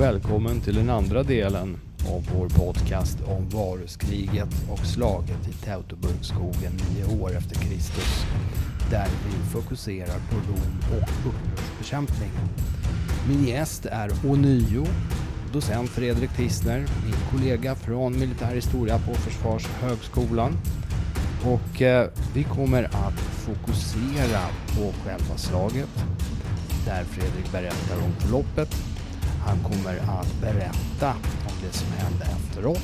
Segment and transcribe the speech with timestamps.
[0.00, 1.76] välkommen till den andra delen
[2.08, 8.24] av vår podcast om varuskriget och slaget i Teutoburgskogen nio år efter Kristus.
[8.90, 12.30] Där vi fokuserar på Rom och upprorsbekämpning.
[13.28, 14.86] Min gäst är ånyo
[15.52, 20.52] docent Fredrik Tissner, min kollega från militärhistoria på Försvarshögskolan.
[21.44, 26.04] Och eh, vi kommer att fokusera på själva slaget,
[26.86, 28.89] där Fredrik berättar om förloppet.
[29.50, 31.10] Han kommer att berätta
[31.46, 32.82] om det som hände efteråt,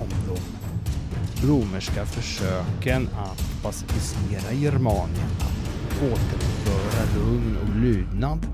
[0.00, 8.46] om de romerska försöken att pacificera Germanien, att återföra lugn och lydnad.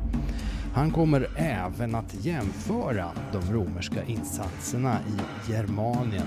[0.75, 6.27] Han kommer även att jämföra de romerska insatserna i Germanien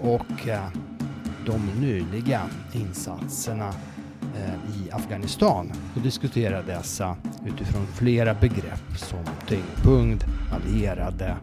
[0.00, 0.68] och eh,
[1.46, 3.74] de nyliga insatserna
[4.36, 7.16] Eh, i Afghanistan och diskutera dessa
[7.46, 11.36] utifrån flera begrepp som tyngdpunkt, allierade,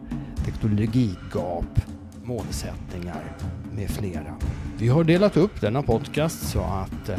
[0.44, 1.80] teknologigap,
[2.24, 3.36] målsättningar
[3.72, 4.34] med flera.
[4.78, 7.18] Vi har delat upp denna podcast så att eh,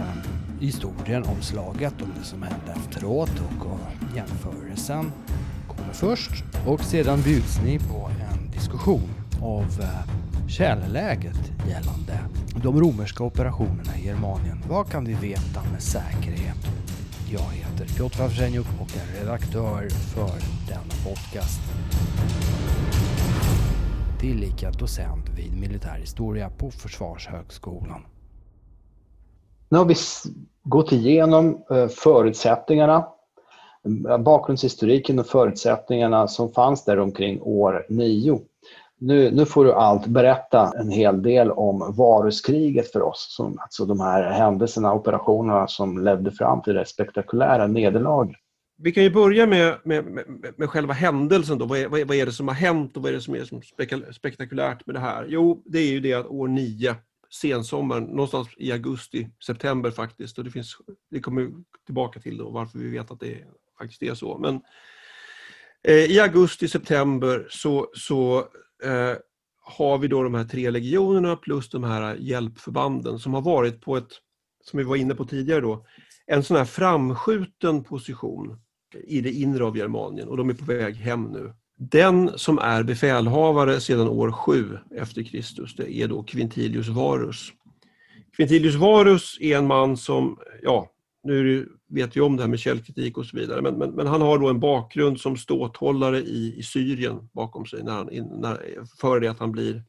[0.60, 5.12] historien om slaget, om det som hände efteråt och, och jämförelsen
[5.68, 9.10] kommer först och sedan bjuds ni på en diskussion
[9.42, 12.20] av eh, källäget gällande
[12.64, 14.64] de romerska operationerna i Germanien.
[14.70, 16.68] Vad kan vi veta med säkerhet?
[17.32, 20.32] Jag heter Piotr Wawrzeniuk och är redaktör för
[20.68, 21.62] denna podcast.
[24.20, 28.06] Tillika docent vid militärhistoria på Försvarshögskolan.
[29.70, 29.96] Nu har vi
[30.64, 33.08] gått igenom eh, förutsättningarna,
[34.10, 38.40] eh, bakgrundshistoriken och förutsättningarna som fanns där omkring år 9
[39.06, 43.28] nu, nu får du allt berätta en hel del om varuskriget för oss.
[43.30, 48.38] Som, alltså de här händelserna, operationerna som ledde fram till det spektakulära nederlaget.
[48.78, 51.58] Vi kan ju börja med, med, med, med själva händelsen.
[51.58, 51.66] Då.
[51.66, 53.62] Vad, är, vad är det som har hänt och vad är det som är som
[54.12, 55.26] spektakulärt med det här?
[55.30, 56.96] Jo, det är ju det att år 9,
[57.42, 60.78] sensommaren, någonstans i augusti, september faktiskt, och det, finns,
[61.12, 61.52] det kommer
[61.86, 63.38] tillbaka till då, varför vi vet att det
[63.80, 64.38] faktiskt är så.
[64.38, 64.62] Men
[65.84, 68.48] eh, i augusti, september så, så
[68.84, 69.14] eh,
[69.62, 73.98] har vi då de här tre legionerna plus de här hjälpförbanden som har varit på
[73.98, 74.12] ett,
[74.64, 75.86] som vi var inne på tidigare då,
[76.28, 78.60] en sån här framskjuten position
[79.08, 81.54] i det inre av Germanien och de är på väg hem nu.
[81.78, 87.54] Den som är befälhavare sedan år 7 efter Kristus, det är då Quintilius Varus.
[88.38, 90.92] Quintilius Varus är en man som, ja,
[91.24, 93.92] nu är det vet ju om det här med källkritik och så vidare, men, men,
[93.92, 98.06] men, han har då en bakgrund som ståthållare i, i Syrien bakom sig när han,
[98.42, 99.84] när, före det att han blir,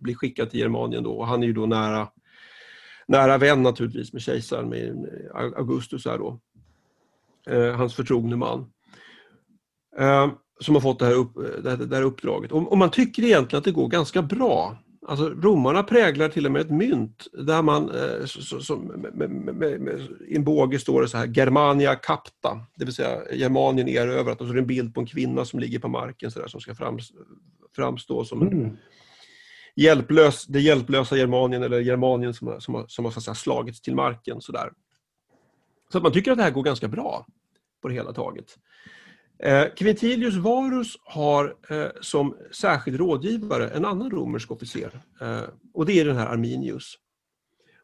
[0.00, 1.02] blir skickad till Germanien.
[1.02, 1.12] Då.
[1.12, 2.08] Och han är ju då nära,
[3.08, 6.40] nära vän naturligtvis med kejsaren, med Augustus, här då.
[7.50, 8.72] Eh, hans förtrogne man.
[9.98, 12.52] Eh, som har fått det här, upp, det här, det här uppdraget.
[12.52, 14.78] Och, och man tycker egentligen att det går ganska bra
[15.08, 19.80] Alltså romarna präglar till och med ett mynt där man, eh, så, så, med, med,
[19.80, 24.40] med, i en båge står det så här Germania capta, det vill säga Germanien erövrat
[24.40, 26.48] och så är det en bild på en kvinna som ligger på marken så där,
[26.48, 26.98] som ska fram,
[27.76, 28.76] framstå som mm.
[29.76, 34.40] hjälplös, det hjälplösa Germanien eller Germanien som, som, som har så säga, slagits till marken.
[34.40, 34.72] Så, där.
[35.92, 37.26] så att man tycker att det här går ganska bra
[37.82, 38.58] på det hela taget.
[39.42, 45.42] Eh, Quintilius Varus har eh, som särskild rådgivare en annan romersk officer eh,
[45.74, 46.94] och det är den här Arminius.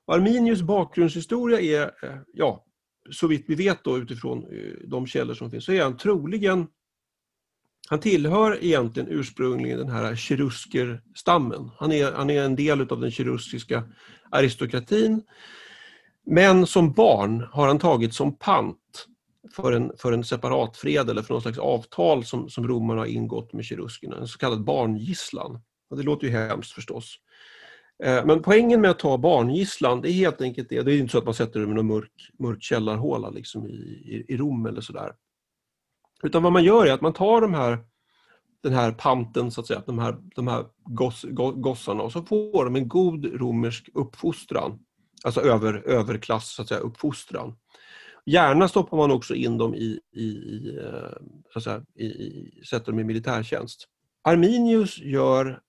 [0.07, 1.91] Arminius bakgrundshistoria är,
[2.33, 2.65] ja,
[3.11, 4.47] så vitt vi vet då utifrån
[4.87, 6.67] de källor som finns, så är han troligen
[7.89, 11.71] han tillhör egentligen ursprungligen den här kiruskerstammen.
[11.79, 13.83] Han är, han är en del av den kiruskiska
[14.31, 15.23] aristokratin.
[16.27, 19.07] Men som barn har han tagit som pant
[19.53, 23.07] för en, för en separat fred eller för något slags avtal som, som romarna har
[23.07, 25.61] ingått med kiruskerna, en så kallad barngisslan.
[25.91, 27.19] Och det låter ju hemskt förstås.
[28.05, 30.83] Eh, men poängen med att ta barngisslan, det är helt enkelt det.
[30.83, 33.73] Det är inte så att man sätter dem i någon mörk, mörk källarhåla liksom i,
[33.73, 35.13] i, i Rom eller sådär.
[36.23, 37.79] Utan vad man gör är att man tar de här,
[38.63, 41.25] den här panten, så att säga, de här, de här goss,
[41.55, 44.79] gossarna och så får de en god romersk uppfostran.
[45.25, 47.57] Alltså över, överklass, så att säga, uppfostran.
[48.27, 50.37] Gärna stoppar man också in dem i, i,
[50.79, 51.11] eh,
[51.53, 53.89] så att säga, i, i sätter dem i militärtjänst.
[54.23, 55.61] Arminius gör,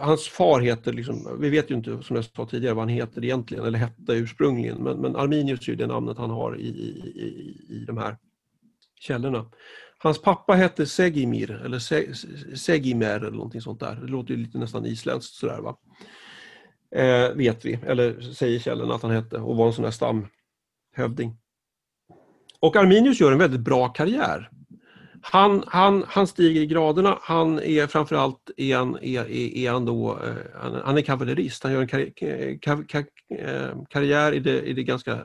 [0.00, 3.24] hans far heter, liksom, vi vet ju inte som jag sa tidigare vad han heter
[3.24, 7.84] egentligen, eller hette ursprungligen, men, men Arminius är det namnet han har i, i, i
[7.86, 8.16] de här
[9.00, 9.50] källorna.
[9.98, 12.14] Hans pappa hette Segimir, eller Se,
[12.56, 13.94] Segimer eller någonting sånt där.
[13.94, 15.78] Det låter ju lite nästan isländskt sådär va.
[16.94, 21.36] Eh, vet vi, eller säger källorna att han hette och var en sån här stamhövding.
[22.62, 24.50] Och Arminius gör en väldigt bra karriär.
[25.22, 27.18] Han, han, han stiger i graderna.
[27.20, 31.62] Han är framförallt är han, är, är han då, eh, han, han är kavallerist.
[31.62, 33.04] Han gör en kar eh, kar
[33.38, 35.18] eh, karriär i det, i det ganska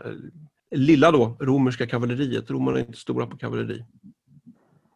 [0.71, 2.49] lilla då, romerska kavalleriet.
[2.49, 3.85] Romarna är inte stora på kavalleri.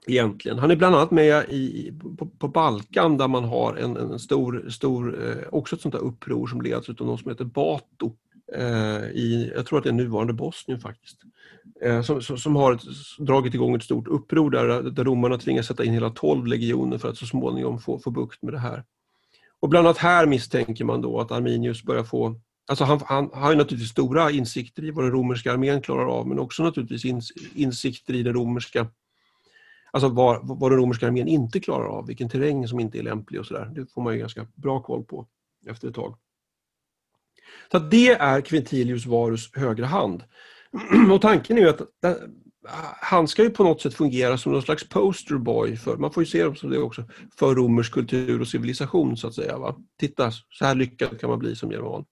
[0.08, 0.60] Egentligen.
[0.60, 4.70] Han är bland annat med i, på, på Balkan där man har en, en stor,
[4.70, 5.16] stor
[5.52, 8.16] också ett sånt där uppror som leds av någon som heter Bato.
[9.14, 11.18] I, jag tror att det är nuvarande Bosnien faktiskt.
[11.84, 12.82] Eh, som, som har ett,
[13.20, 17.10] dragit igång ett stort uppror där, där romarna tvingas sätta in hela 12 legioner för
[17.10, 18.84] att så småningom få, få bukt med det här.
[19.60, 22.36] Och bland annat här misstänker man då att Arminius börjar få
[22.68, 26.06] Alltså han, han, han har ju naturligtvis stora insikter i vad den romerska armén klarar
[26.06, 28.88] av men också naturligtvis ins, insikter i den romerska
[29.94, 33.40] Alltså vad, vad den romerska armén inte klarar av, vilken terräng som inte är lämplig
[33.40, 33.72] och sådär.
[33.76, 35.28] Det får man ju ganska bra koll på
[35.68, 36.18] efter ett tag.
[37.72, 40.24] Så det är Quintilius Varus högra hand.
[41.12, 41.82] Och tanken är ju att
[43.02, 46.28] han ska ju på något sätt fungera som någon slags posterboy för, man får ju
[46.28, 47.04] se dem som det också,
[47.40, 49.58] för romersk kultur och civilisation så att säga.
[49.58, 49.76] Va?
[50.00, 52.06] Titta, så här lyckad kan man bli som german.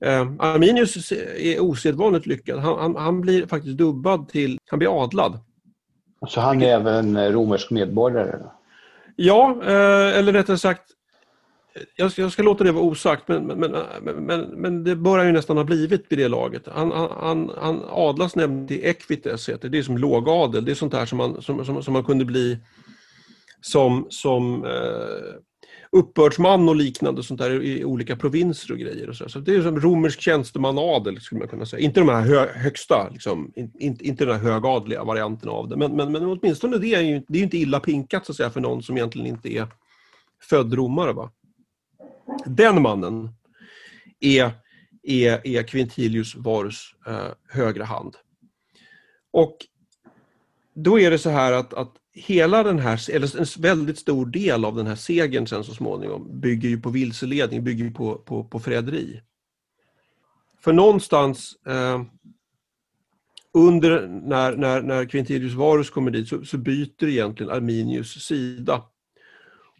[0.00, 2.58] Eh, Arminius är osedvanligt lyckad.
[2.58, 5.40] Han, han, han, blir faktiskt dubbad till, han blir adlad.
[6.28, 8.38] Så han är även romersk medborgare?
[9.16, 10.95] Ja, eh, eller rättare sagt,
[11.96, 15.26] jag ska, jag ska låta det vara osagt, men, men, men, men, det bör han
[15.26, 16.68] ju nästan ha blivit vid det laget.
[16.74, 16.90] Han,
[17.20, 19.78] han, han adlas nämligen till equites, heter det.
[19.78, 20.64] är som lågadel.
[20.64, 22.58] Det är sånt där som man, som, som, som man kunde bli
[23.60, 25.40] som, som eh,
[25.92, 29.08] uppbördsman och liknande sånt där i olika provinser och grejer.
[29.08, 29.28] Och så.
[29.28, 31.82] så det är som romersk tjänstemanadel skulle man kunna säga.
[31.82, 35.76] Inte de här hö, högsta, liksom, in, inte den här högadliga varianten av det.
[35.76, 38.36] Men, men, men åtminstone det är ju, det är ju inte illa pinkat så att
[38.36, 39.66] säga för någon som egentligen inte är
[40.42, 41.12] född romare.
[41.12, 41.30] Va?
[42.46, 43.28] Den mannen
[44.20, 44.50] är,
[45.02, 48.16] är, är Quintilius Varus eh, högra hand.
[49.30, 49.56] Och
[50.74, 54.64] då är det så här att, att hela den här, eller en väldigt stor del
[54.64, 58.60] av den här segern sen så småningom bygger ju på vilseledning, bygger på, på, på
[58.60, 59.22] förräderi.
[60.60, 62.02] För någonstans eh,
[63.52, 68.82] under när, när, när Quintilius Varus kommer dit så, så byter egentligen Arminius sida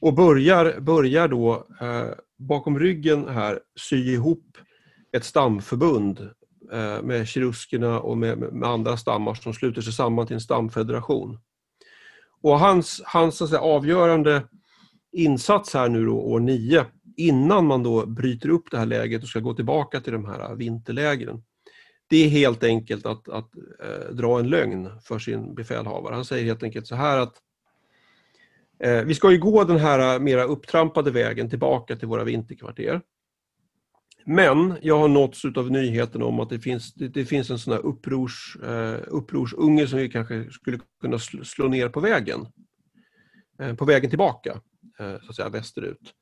[0.00, 4.58] och börjar, börjar då eh, bakom ryggen här sy ihop
[5.16, 6.20] ett stamförbund
[6.72, 11.38] eh, med kiruskerna och med, med, andra stammar som sluter sig samman till en stamfederation.
[12.42, 14.42] Och hans, hans säga, avgörande
[15.12, 16.84] insats här nu då, år 9,
[17.16, 20.54] innan man då bryter upp det här läget och ska gå tillbaka till de här
[20.54, 21.42] vinterlägren,
[22.08, 26.14] det är helt enkelt att, att eh, dra en lögn för sin befälhavare.
[26.14, 27.34] Han säger helt enkelt så här att
[28.78, 33.00] Eh, vi ska ju gå den här eh, mera upptrampade vägen tillbaka till våra vinterkvarter.
[34.24, 37.72] Men jag har nåtts av nyheten om att det finns, det, det finns en sån
[37.72, 42.46] här upprors, eh, upprorsunge som vi kanske skulle kunna slå ner på vägen.
[43.58, 44.60] Eh, på vägen tillbaka,
[44.98, 46.14] eh, så att säga västerut.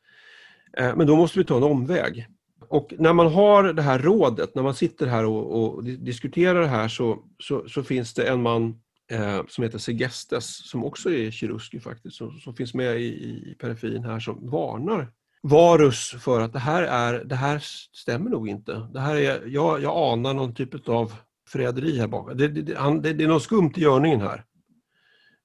[0.77, 2.27] Eh, men då måste vi ta en omväg.
[2.69, 6.67] Och när man har det här rådet, när man sitter här och, och diskuterar det
[6.67, 8.81] här så, så, så finns det en man
[9.14, 13.56] eh, som heter Segestes som också är kiruski faktiskt, som, som finns med i, i
[13.61, 15.12] periferin här som varnar
[15.46, 17.58] Varus för att det här, är, det här
[17.93, 18.88] stämmer nog inte.
[18.93, 21.12] Det här är, jag, jag anar någon typ av
[21.48, 22.36] förräderi här bakom.
[22.36, 24.44] Det, det, han, det, det är något skumt i görningen här.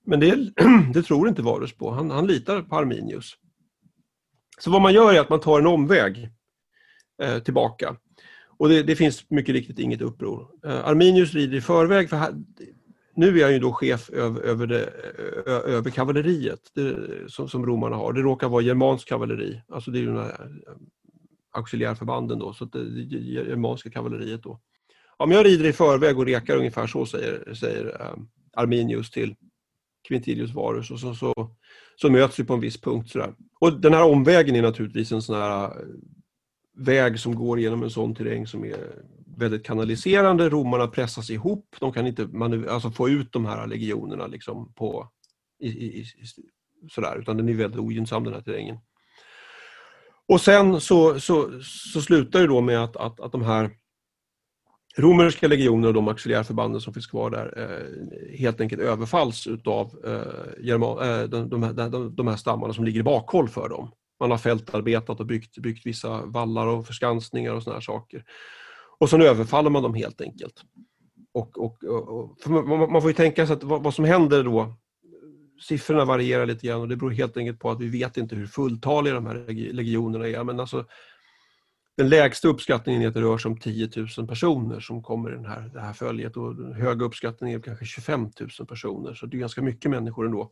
[0.06, 0.52] Men det,
[0.94, 1.92] det tror inte Varus på.
[1.92, 3.36] Han, han litar på Arminius.
[4.60, 6.30] Så vad man gör är att man tar en omväg
[7.22, 7.96] eh, tillbaka.
[8.58, 10.48] Och det, det, finns mycket riktigt inget uppror.
[10.66, 12.34] Eh, Arminius rider i förväg, för här,
[13.20, 14.84] nu är han ju då chef över, över, det,
[15.46, 16.96] över kavalleriet det,
[17.28, 18.14] som, som romarna har.
[18.14, 20.74] Det råkar vara germansk kavalleri, alltså det är ju de här eh,
[21.52, 24.60] auxiliärförbanden då, så det, det germanska kavalleriet då.
[25.18, 28.16] Om jag rider i förväg och rekar ungefär så, säger, säger eh,
[28.54, 29.36] Arminius till
[30.08, 31.34] Quintilius Varus och så, så,
[31.96, 33.10] så möts vi på en viss punkt.
[33.10, 33.34] Sådär.
[33.60, 35.72] Och den här omvägen är naturligtvis en sån här eh,
[36.78, 39.04] väg som går genom en sån terräng som är
[39.40, 40.50] väldigt kanaliserande.
[40.50, 41.76] Romarna pressas ihop.
[41.80, 42.30] De kan inte
[42.70, 45.10] alltså få ut de här legionerna liksom på,
[45.60, 46.06] i, i,
[46.92, 48.78] sådär, utan den är väldigt ogynnsam den här terrängen.
[50.28, 53.72] Och sen så, så, så slutar det då med att, att, att de här
[54.98, 60.66] romerska legionerna och de auxiliärförbanden som finns kvar där eh, helt enkelt överfalls utav eh,
[60.66, 63.92] German, eh, de, de, de, de här stammarna som ligger i bakhåll för dem.
[64.20, 68.24] Man har fältarbetat och byggt, byggt vissa vallar och förskansningar och såna här saker.
[69.00, 70.64] Och sen överfaller man dem helt enkelt.
[71.32, 72.50] Och, och, och
[72.92, 74.74] man, får ju tänka sig att vad, vad, som händer då,
[75.62, 78.48] siffrorna varierar lite grann och det beror helt enkelt på att vi vet inte hur
[78.48, 80.44] fulltaliga de här legionerna är.
[80.44, 80.86] Men alltså,
[81.98, 85.36] Den lägsta uppskattningen är att det rör sig om 10 000 personer som kommer i
[85.36, 88.30] den här, det här följet och den höga uppskattningen är kanske 25
[88.60, 90.52] 000 personer, så det är ganska mycket människor ändå.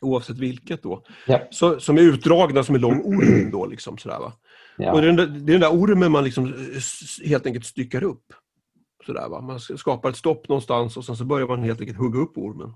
[0.00, 1.02] Oavsett vilket då.
[1.26, 1.40] Ja.
[1.50, 3.66] Så, som är utdragna som en lång orm då.
[3.66, 4.32] Liksom, sådär, va?
[4.76, 4.92] Ja.
[4.92, 7.66] Och det är, den där, det är den där ormen man liksom eh, helt enkelt
[7.66, 8.32] styckar upp.
[9.06, 9.40] Sådär, va?
[9.40, 12.74] Man skapar ett stopp någonstans och sen så börjar man helt enkelt hugga upp ormen.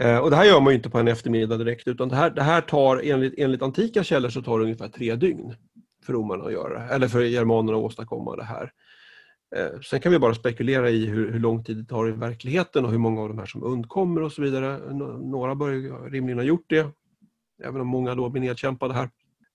[0.00, 2.30] Eh, och det här gör man ju inte på en eftermiddag direkt utan det här,
[2.30, 5.54] det här tar enligt, enligt antika källor så tar det ungefär tre dygn
[6.06, 8.72] för romarna att göra det, eller för germanerna att åstadkomma det här.
[9.56, 12.84] Eh, sen kan vi bara spekulera i hur, hur lång tid det tar i verkligheten
[12.84, 14.94] och hur många av de här som undkommer och så vidare.
[15.18, 16.86] Några bör ju rimligen ha gjort det,
[17.64, 19.10] även om många då blir nedkämpade här.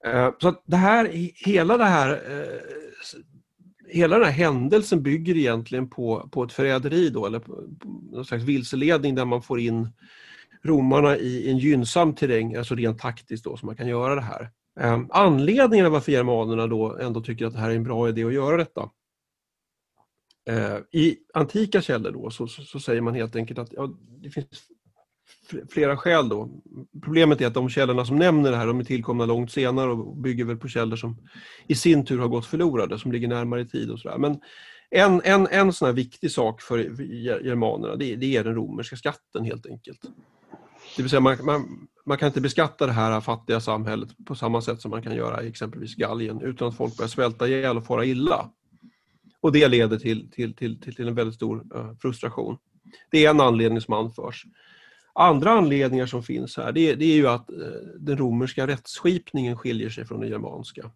[0.06, 1.10] Eh, så att det här,
[1.46, 2.60] hela det här eh,
[3.88, 7.64] Hela den här händelsen bygger egentligen på, på ett förräderi då, eller på,
[8.12, 9.90] någon slags vilseledning där man får in
[10.64, 14.52] romarna i en gynnsam terräng, alltså rent taktiskt då, så man kan göra det här.
[14.80, 18.34] Eh, anledningen varför germanerna då ändå tycker att det här är en bra idé att
[18.34, 18.90] göra detta.
[20.92, 23.90] I antika källor då så, så, så säger man helt enkelt att ja,
[24.22, 24.68] det finns
[25.70, 26.50] flera skäl då.
[27.04, 30.18] Problemet är att de källorna som nämner det här de är tillkomna långt senare och
[30.18, 31.18] bygger väl på källor som
[31.68, 34.18] i sin tur har gått förlorade, som ligger närmare i tid och sådär.
[34.18, 34.40] Men
[34.90, 36.78] en, en, en sån här viktig sak för
[37.46, 40.00] germanerna det, är- det är den romerska skatten helt enkelt.
[40.98, 44.62] Det vill säga man, man, man kan inte beskatta det här fattiga samhället på samma
[44.62, 47.86] sätt som man kan göra i exempelvis Gallien utan att folk börjar svälta ihjäl och
[47.86, 48.50] fara illa.
[49.42, 52.58] Och det leder till, till, till, till, till en väldigt stor eh, frustration.
[53.12, 54.46] Det är en anledning som anförs.
[55.16, 57.56] Andra anledningar som finns här det är, det är ju att eh,
[58.00, 60.92] den romerska rättsskipningen skiljer sig från den germanska.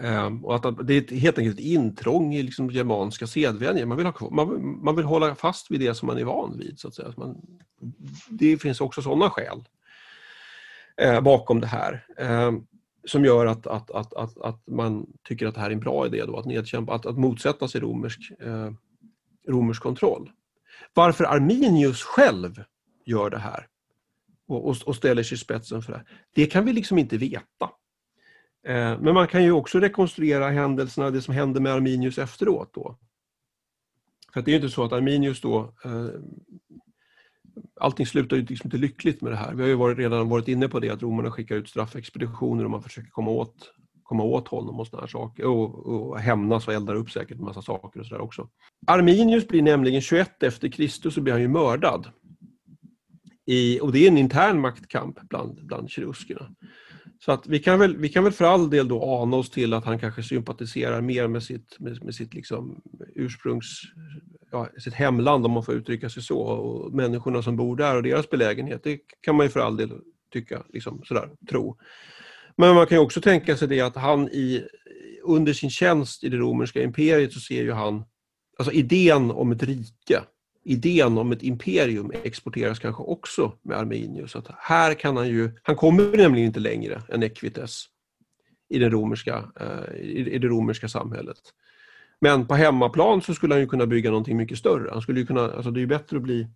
[0.00, 3.86] Ehm, och att det är helt enkelt ett intrång i liksom germanska sedvänjor.
[3.86, 6.78] Man vill, ha, man, man vill hålla fast vid det som man är van vid.
[6.78, 7.12] Så att säga.
[7.16, 7.36] Man,
[8.28, 9.64] det finns också sådana skäl
[10.96, 12.06] eh, bakom det här.
[12.18, 12.66] Ehm,
[13.04, 16.06] som gör att, att, att, att, att man tycker att det här är en bra
[16.06, 18.70] idé då, att nedkämpa, att, att motsätta sig romersk, eh,
[19.48, 20.30] romersk kontroll.
[20.94, 22.62] Varför Arminius själv
[23.08, 23.66] gör det här
[24.48, 27.16] och, och, och ställer sig i spetsen för det här, det kan vi liksom inte
[27.16, 27.70] veta.
[28.66, 32.74] Eh, men man kan ju också rekonstruera händelserna, det som hände med Arminius efteråt.
[32.74, 32.98] Då.
[34.32, 36.08] För att det är ju inte så att Arminius då eh,
[37.80, 39.54] allting slutar ju liksom inte lyckligt med det här.
[39.54, 42.70] Vi har ju varit, redan varit inne på det att romarna skickar ut straffexpeditioner och
[42.70, 43.72] man försöker komma åt,
[44.02, 45.44] komma åt honom och sådana här saker.
[45.44, 48.48] Och, och hämnas och eldar upp säkert en massa saker och sådär också.
[48.86, 52.08] Arminius blir nämligen 21 efter Kristus så blir han ju mördad.
[53.50, 56.54] I, och det är en intern maktkamp bland, bland keruskerna.
[57.24, 59.74] Så att vi kan, väl, vi kan väl för all del då ana oss till
[59.74, 62.80] att han kanske sympatiserar mer med sitt, med, med sitt liksom
[63.14, 63.82] ursprungs,
[64.50, 68.02] ja, sitt hemland om man får uttrycka sig så och människorna som bor där och
[68.02, 68.84] deras belägenhet.
[68.84, 69.92] Det kan man ju för all del
[70.32, 71.78] tycka, liksom, sådär, tro.
[72.56, 74.64] Men man kan ju också tänka sig det att han i,
[75.22, 78.04] under sin tjänst i det romerska imperiet så ser ju han,
[78.58, 80.22] alltså idén om ett rike,
[80.68, 84.36] idén om ett imperium exporteras kanske också med Arminius.
[84.36, 87.84] Att här kan han ju, han kommer nämligen inte längre än Equites
[88.68, 91.40] i, den romerska, eh, i, det romerska samhället.
[92.20, 94.90] Men på hemmaplan så skulle han ju kunna bygga någonting mycket större.
[94.92, 96.48] Han skulle ju kunna, alltså det är ju bättre att bli,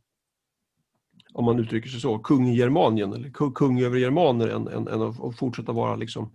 [1.33, 5.02] om man uttrycker sig så, kung i Germanien eller kung över germaner än, än, än
[5.02, 6.33] att att fortsätta vara liksom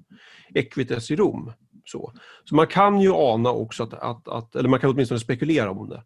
[0.54, 1.52] Equites i Rom.
[1.86, 5.72] Så, så man kan ju ana också att, att, att, eller man kan åtminstone spekulera
[5.72, 6.04] om det,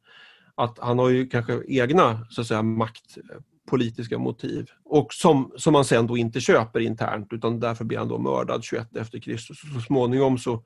[0.55, 5.85] att han har ju kanske egna så att säga, maktpolitiska motiv och som, som man
[5.85, 9.57] sen då inte köper internt utan därför blir han då mördad 21 efter Kristus.
[9.73, 10.63] Så småningom så,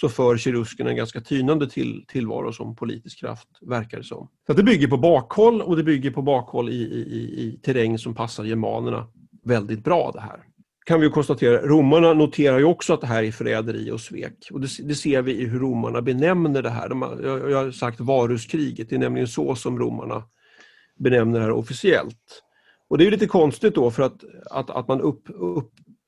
[0.00, 4.28] så för kiruskerna en ganska tynande till, tillvaro som politisk kraft, verkar det som.
[4.46, 7.98] Så det bygger på bakhåll och det bygger på bakhåll i, i, i, i terräng
[7.98, 9.06] som passar germanerna
[9.44, 10.51] väldigt bra det här
[10.84, 14.48] kan vi konstatera, romarna noterar ju också att det här är förräderi och svek.
[14.52, 16.88] Och det, det ser vi i hur romarna benämner det här.
[16.88, 20.24] De har, jag, jag har sagt varuskriget, det är nämligen så som romarna
[20.98, 22.42] benämner det här officiellt.
[22.88, 25.00] Och det är ju lite konstigt då för att, att, att man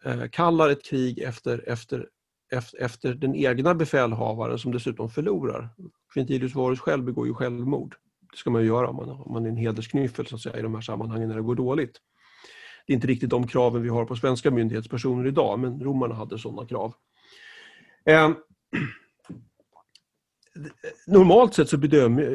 [0.05, 2.07] uppkallar upp, eh, ett krig efter, efter,
[2.53, 5.69] efter, efter den egna befälhavaren som dessutom förlorar.
[6.15, 7.95] Quintilius Varus själv begår ju självmord.
[8.31, 10.59] Det ska man ju göra om man, om man är en hedersknyffel så att säga,
[10.59, 12.01] i de här sammanhangen när det går dåligt.
[12.87, 16.39] Det är inte riktigt de kraven vi har på svenska myndighetspersoner idag, men romarna hade
[16.39, 16.95] sådana krav.
[18.05, 18.35] Ehm,
[21.07, 22.27] Normalt sett så bedöm, eh,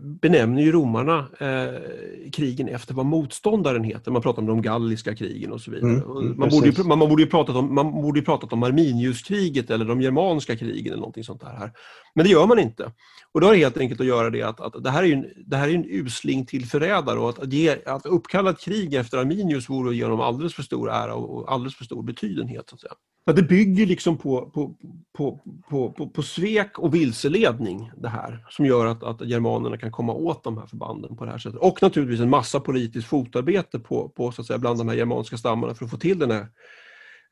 [0.00, 4.10] benämner ju romarna eh, krigen efter vad motståndaren heter.
[4.10, 5.90] Man pratar om de galliska krigen och så vidare.
[5.90, 8.52] Mm, mm, man, borde ju, man, man borde ju pratat om, man borde ju pratat
[8.52, 11.56] om Arminiuskriget eller de germanska krigen eller någonting sånt där.
[11.58, 11.70] Här.
[12.14, 12.92] Men det gör man inte.
[13.32, 15.26] Och då har det helt enkelt att göra det att, att det här är en,
[15.46, 18.94] det här är en usling till förrädare och att, att, ge, att uppkalla ett krig
[18.94, 22.68] efter Arminius vore att ge honom alldeles för stor ära och, alldeles för stor betydenhet.
[22.68, 22.94] Så att säga.
[23.24, 24.74] Ja, det bygger liksom på, på,
[25.18, 27.61] på, på, på, på svek och vilseledning
[27.96, 31.30] det här som gör att, att germanerna kan komma åt de här förbanden på det
[31.30, 31.60] här sättet.
[31.60, 35.36] Och naturligtvis en massa politiskt fotarbete på, på, så att säga, bland de här germanska
[35.36, 36.46] stammarna för att få till den här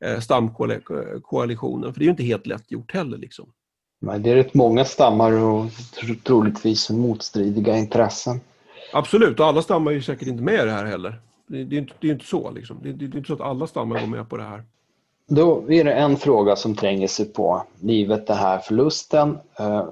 [0.05, 1.93] eh, stamkoalitionen.
[1.93, 3.19] För det är ju inte helt lätt gjort heller.
[3.19, 3.53] Liksom.
[4.01, 5.67] Men det är rätt många stammar och
[6.25, 8.41] troligtvis motstridiga intressen.
[8.93, 11.21] Absolut, och alla stammar är ju säkert inte med i det här heller.
[11.47, 12.51] Det, det är inte, det är inte så.
[12.51, 12.79] Liksom.
[12.83, 14.65] Det, det är inte så att alla stammar går med på det här.
[15.33, 19.85] Då är det en fråga som tränger sig på, givet den här förlusten, eh,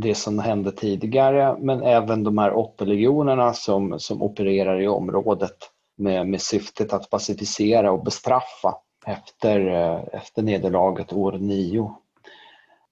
[0.00, 5.56] det som hände tidigare, men även de här åtta legionerna som, som opererar i området
[5.96, 8.74] med, med syftet att pacificera och bestraffa
[9.06, 11.94] efter, eh, efter nederlaget år 9.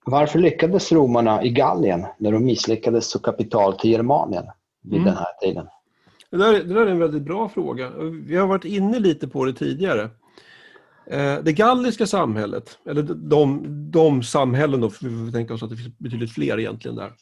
[0.05, 4.45] Varför lyckades romarna i Gallien när de misslyckades så kapitalt till Germanien
[4.83, 5.05] vid mm.
[5.05, 5.67] den här tiden?
[6.31, 7.91] Det där, det där är en väldigt bra fråga.
[8.27, 10.11] Vi har varit inne lite på det tidigare.
[11.07, 15.71] Eh, det galliska samhället, eller de, de samhällen då, för vi får tänka oss att
[15.71, 17.13] det finns betydligt fler egentligen där.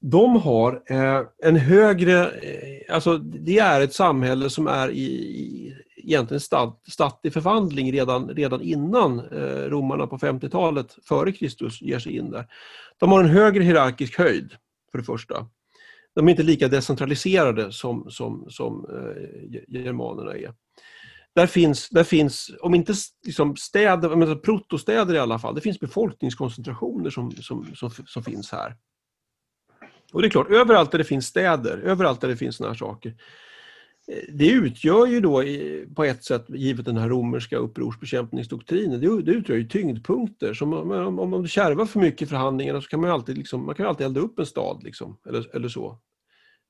[0.00, 6.40] De har eh, en högre, eh, alltså det är ett samhälle som är i, egentligen
[6.88, 9.20] statt i förvandling redan, redan innan
[9.68, 12.46] romarna på 50-talet före Kristus ger sig in där.
[12.98, 14.52] De har en högre hierarkisk höjd,
[14.90, 15.46] för det första.
[16.14, 18.86] De är inte lika decentraliserade som, som, som
[19.68, 20.52] germanerna är.
[21.34, 22.94] Där finns, där finns om inte
[23.26, 28.52] liksom städer, men protostäder i alla fall, det finns befolkningskoncentrationer som, som, som, som finns
[28.52, 28.76] här.
[30.12, 32.78] Och det är klart, överallt där det finns städer, överallt där det finns sådana här
[32.78, 33.14] saker,
[34.08, 35.44] eh, det utgör ju då
[35.94, 40.54] på ett sätt, givet den här romerska upprorsbekämpningsdoktrinen, det, det utgör ju tyngdpunkter.
[40.54, 43.66] Som, om, om det kärvar för mycket i förhandlingarna så kan man ju alltid, liksom,
[43.66, 44.82] man kan alltid elda upp en stad.
[44.82, 45.98] Liksom, eller, eller så.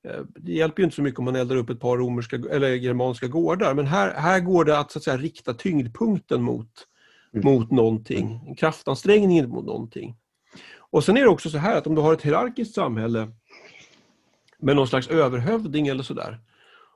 [0.09, 2.69] Eh, det hjälper ju inte så mycket om man eldar upp ett par romerska, eller
[2.69, 6.71] germanska gårdar, men här, här går det att, så att säga, rikta tyngdpunkten mot,
[7.35, 7.45] mm.
[7.45, 10.17] mot någonting, en kraftansträngning mot någonting.
[10.79, 13.29] Och sen är det också så här att om du har ett hierarkiskt samhälle
[14.59, 16.39] med någon slags överhövding eller sådär,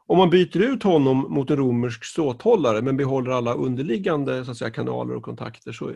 [0.07, 4.57] om man byter ut honom mot en romersk ståthållare men behåller alla underliggande så att
[4.57, 5.92] säga, kanaler och kontakter så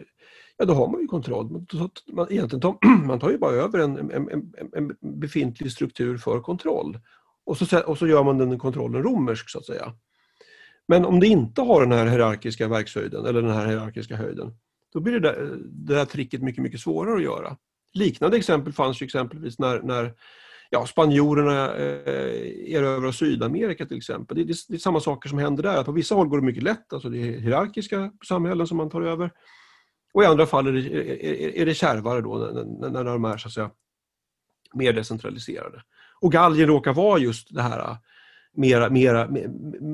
[0.61, 1.51] ja, då har man ju kontroll.
[1.51, 1.67] Man,
[2.13, 6.41] man, egentligen tar, man tar ju bara över en, en, en, en befintlig struktur för
[6.41, 6.99] kontroll.
[7.45, 9.93] Och så, och så gör man den kontrollen romersk så att säga.
[10.89, 14.55] Men om det inte har den här hierarkiska verkshöjden eller den här hierarkiska höjden,
[14.93, 17.57] då blir det där, det där tricket mycket, mycket svårare att göra.
[17.93, 20.15] Liknande exempel fanns ju exempelvis när, när
[20.71, 24.37] ja, spanjorerna eh, erövrar Sydamerika till exempel.
[24.37, 25.85] Det, det, det, är samma saker som händer där.
[25.85, 29.03] På vissa håll går det mycket lätt, alltså det är hierarkiska samhällen som man tar
[29.03, 29.31] över.
[30.13, 30.81] Och i andra fall är det,
[31.27, 33.71] är, är det kärvare då när, när de är så att säga,
[34.75, 35.83] mer decentraliserade.
[36.21, 37.97] Och Gallien råkar vara just det här äh,
[38.53, 39.29] mera, mera,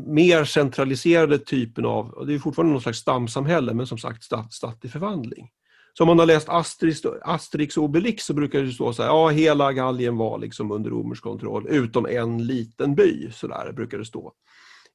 [0.07, 4.85] mer centraliserade typen av, det är fortfarande någon slags stamsamhälle men som sagt stat, stat
[4.85, 5.51] i förvandling.
[5.93, 9.09] Så om man har läst Asterix, Asterix och Obelix så brukar det stå så här,
[9.09, 13.99] ja hela Gallien var liksom under romersk kontroll utom en liten by, så där brukar
[13.99, 14.33] det stå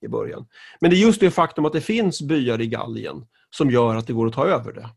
[0.01, 0.45] i början.
[0.81, 4.07] Men det är just det faktum att det finns byar i Gallien som gör att
[4.07, 4.89] det går att ta över det.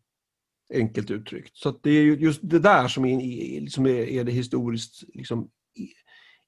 [0.72, 1.56] Enkelt uttryckt.
[1.56, 3.20] Så det är just det där som är,
[3.60, 5.50] liksom är det historiskt liksom,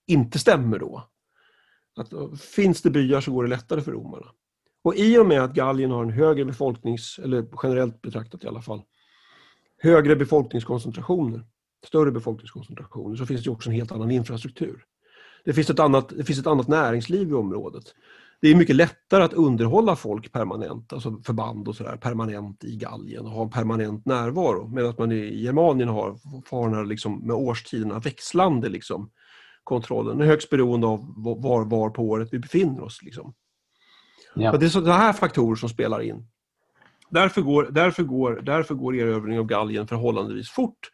[0.07, 1.09] inte stämmer då.
[1.96, 4.26] Att, eh, finns det byar så går det lättare för romarna.
[4.83, 8.62] Och i och med att Gallien har en högre befolknings, eller generellt betraktat i alla
[8.62, 8.83] fall,
[9.79, 11.44] högre befolkningskoncentrationer,
[11.87, 14.85] större befolkningskoncentrationer, så finns det också en helt annan infrastruktur.
[15.44, 17.94] Det finns ett annat, det finns ett annat näringsliv i området.
[18.40, 23.27] Det är mycket lättare att underhålla folk permanent, alltså förband och sådär, permanent i Gallien
[23.27, 24.68] och ha en permanent närvaro.
[24.68, 26.18] Medan man i Germanien har,
[26.51, 29.11] har den liksom, med årstiderna växlande liksom,
[29.64, 30.18] kontrollen.
[30.18, 33.03] Den är högst beroende av var, var på året vi befinner oss.
[33.03, 33.35] Liksom.
[34.35, 34.57] Ja.
[34.57, 36.29] det är sådana här faktorer som spelar in.
[37.11, 40.90] Därför går, därför går, därför går erövringen av Gallien förhållandevis fort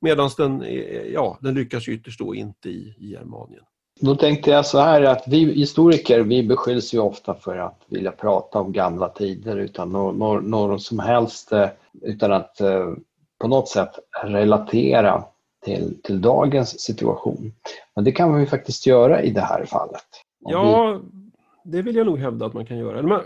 [0.00, 0.64] medan den,
[1.12, 3.64] ja, den lyckas ytterst då inte i, i Germanien.
[4.04, 8.12] Då tänkte jag så här att vi historiker vi beskylls ju ofta för att vilja
[8.12, 11.68] prata om gamla tider utan någon, någon som helst, eh,
[12.02, 12.92] utan att eh,
[13.40, 13.90] på något sätt
[14.22, 15.24] relatera
[15.64, 17.52] till, till dagens situation.
[17.94, 20.06] Men det kan vi faktiskt göra i det här fallet.
[20.38, 21.00] Ja,
[21.62, 21.70] vi...
[21.70, 23.22] det vill jag nog hävda att man kan göra.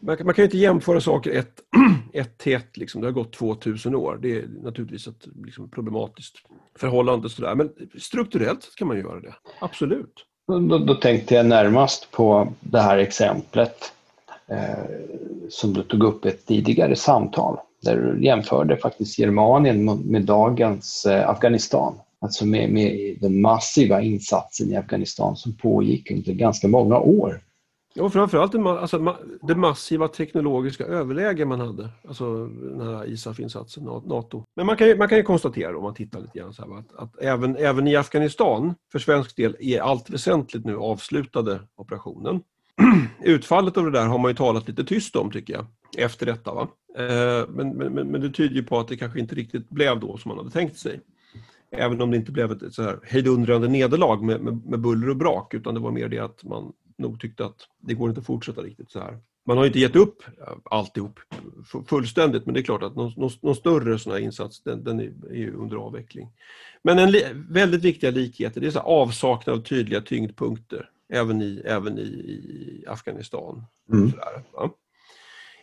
[0.00, 1.60] Man, man, kan ju inte jämföra saker ett,
[2.12, 2.76] ett till ett.
[2.76, 3.00] Liksom.
[3.00, 4.18] Det har gått 2000 år.
[4.22, 6.36] Det är naturligtvis ett liksom, problematiskt
[6.78, 7.28] förhållande.
[7.30, 7.54] Sådär.
[7.54, 9.34] Men strukturellt kan man göra det.
[9.58, 10.24] Absolut.
[10.48, 13.92] Då, då, tänkte jag närmast på det här exemplet
[14.46, 14.84] eh,
[15.48, 17.58] som du tog upp i ett tidigare samtal.
[17.82, 21.94] Där du jämförde faktiskt Germanien med, med dagens eh, Afghanistan.
[22.20, 27.40] Alltså med, med den massiva insatsen i Afghanistan som pågick under ganska många år
[27.98, 31.88] och framförallt det, alltså, det massiva teknologiska överläge man hade.
[32.08, 34.44] Alltså den här ISAF-insatsen, NATO.
[34.56, 36.78] Men man kan, ju, man kan ju konstatera om man tittar lite grann så här,
[36.78, 42.40] att, att även, även i Afghanistan, för svensk del, är allt väsentligt nu avslutade operationen.
[43.22, 45.66] Utfallet av det där har man ju talat lite tyst om tycker jag,
[45.98, 46.54] efter detta.
[46.54, 46.68] Va?
[46.98, 50.16] Eh, men, men, men det tyder ju på att det kanske inte riktigt blev då
[50.16, 51.00] som man hade tänkt sig.
[51.70, 55.16] Även om det inte blev ett så här hejdundrande nederlag med, med, med buller och
[55.16, 58.26] brak utan det var mer det att man nog tyckte att det går inte att
[58.26, 59.18] fortsätta riktigt så här.
[59.46, 60.22] Man har inte gett upp
[60.64, 61.20] alltihop
[61.86, 65.32] fullständigt men det är klart att någon, någon, större sån här insats den, den är,
[65.32, 66.28] är under avveckling.
[66.82, 67.14] Men en
[67.48, 72.84] väldigt viktiga likheter det är så avsaknad av tydliga tyngdpunkter även i, även i, i
[72.88, 73.64] Afghanistan.
[73.92, 74.10] Mm.
[74.10, 74.70] Sådär,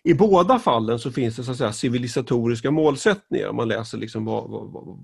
[0.04, 4.26] I båda fallen så finns det så att säga, civilisatoriska målsättningar om man läser liksom
[4.26, 4.98] vad, vad, vad,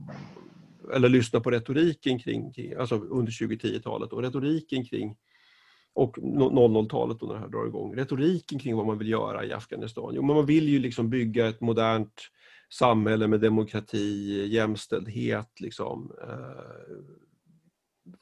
[0.94, 5.15] eller lyssnar på retoriken kring, alltså under 2010-talet och retoriken kring
[5.95, 7.95] och 00-talet när det här drar igång.
[7.95, 10.12] Retoriken kring vad man vill göra i Afghanistan.
[10.15, 12.21] Jo, men man vill ju liksom bygga ett modernt
[12.73, 17.19] samhälle med demokrati, jämställdhet, liksom, eh,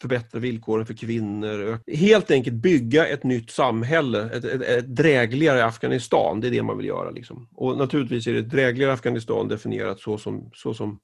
[0.01, 1.79] förbättra villkoren för kvinnor.
[1.95, 6.41] Helt enkelt bygga ett nytt samhälle, ett, ett, ett drägligare Afghanistan.
[6.41, 7.11] Det är det man vill göra.
[7.11, 7.49] Liksom.
[7.51, 10.99] Och naturligtvis är det ett drägligare Afghanistan definierat så som, så som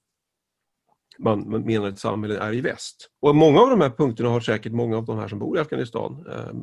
[1.19, 3.09] man, man menar att samhället är i väst.
[3.21, 5.61] Och många av de här punkterna har säkert många av de här som bor i
[5.61, 6.53] Afghanistan eh,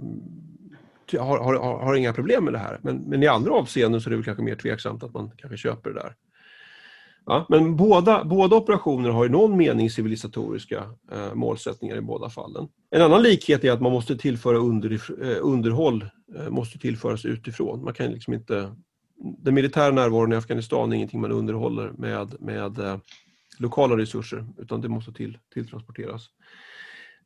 [1.18, 2.80] har, har, har, inga problem med det här.
[2.82, 5.56] Men, men i andra avseenden så är det väl kanske mer tveksamt att man kanske
[5.56, 6.14] köper det där.
[7.26, 12.68] Ja, men båda, båda operationer har i någon mening civilisatoriska eh, målsättningar i båda fallen.
[12.90, 16.04] En annan likhet är att man måste tillföra under, eh, underhåll,
[16.36, 17.84] eh, måste tillföras utifrån.
[17.84, 18.74] Man kan liksom inte,
[19.38, 22.96] den militära närvaron i Afghanistan är ingenting man underhåller med, med eh,
[23.60, 26.30] lokala resurser utan det måste till, tilltransporteras.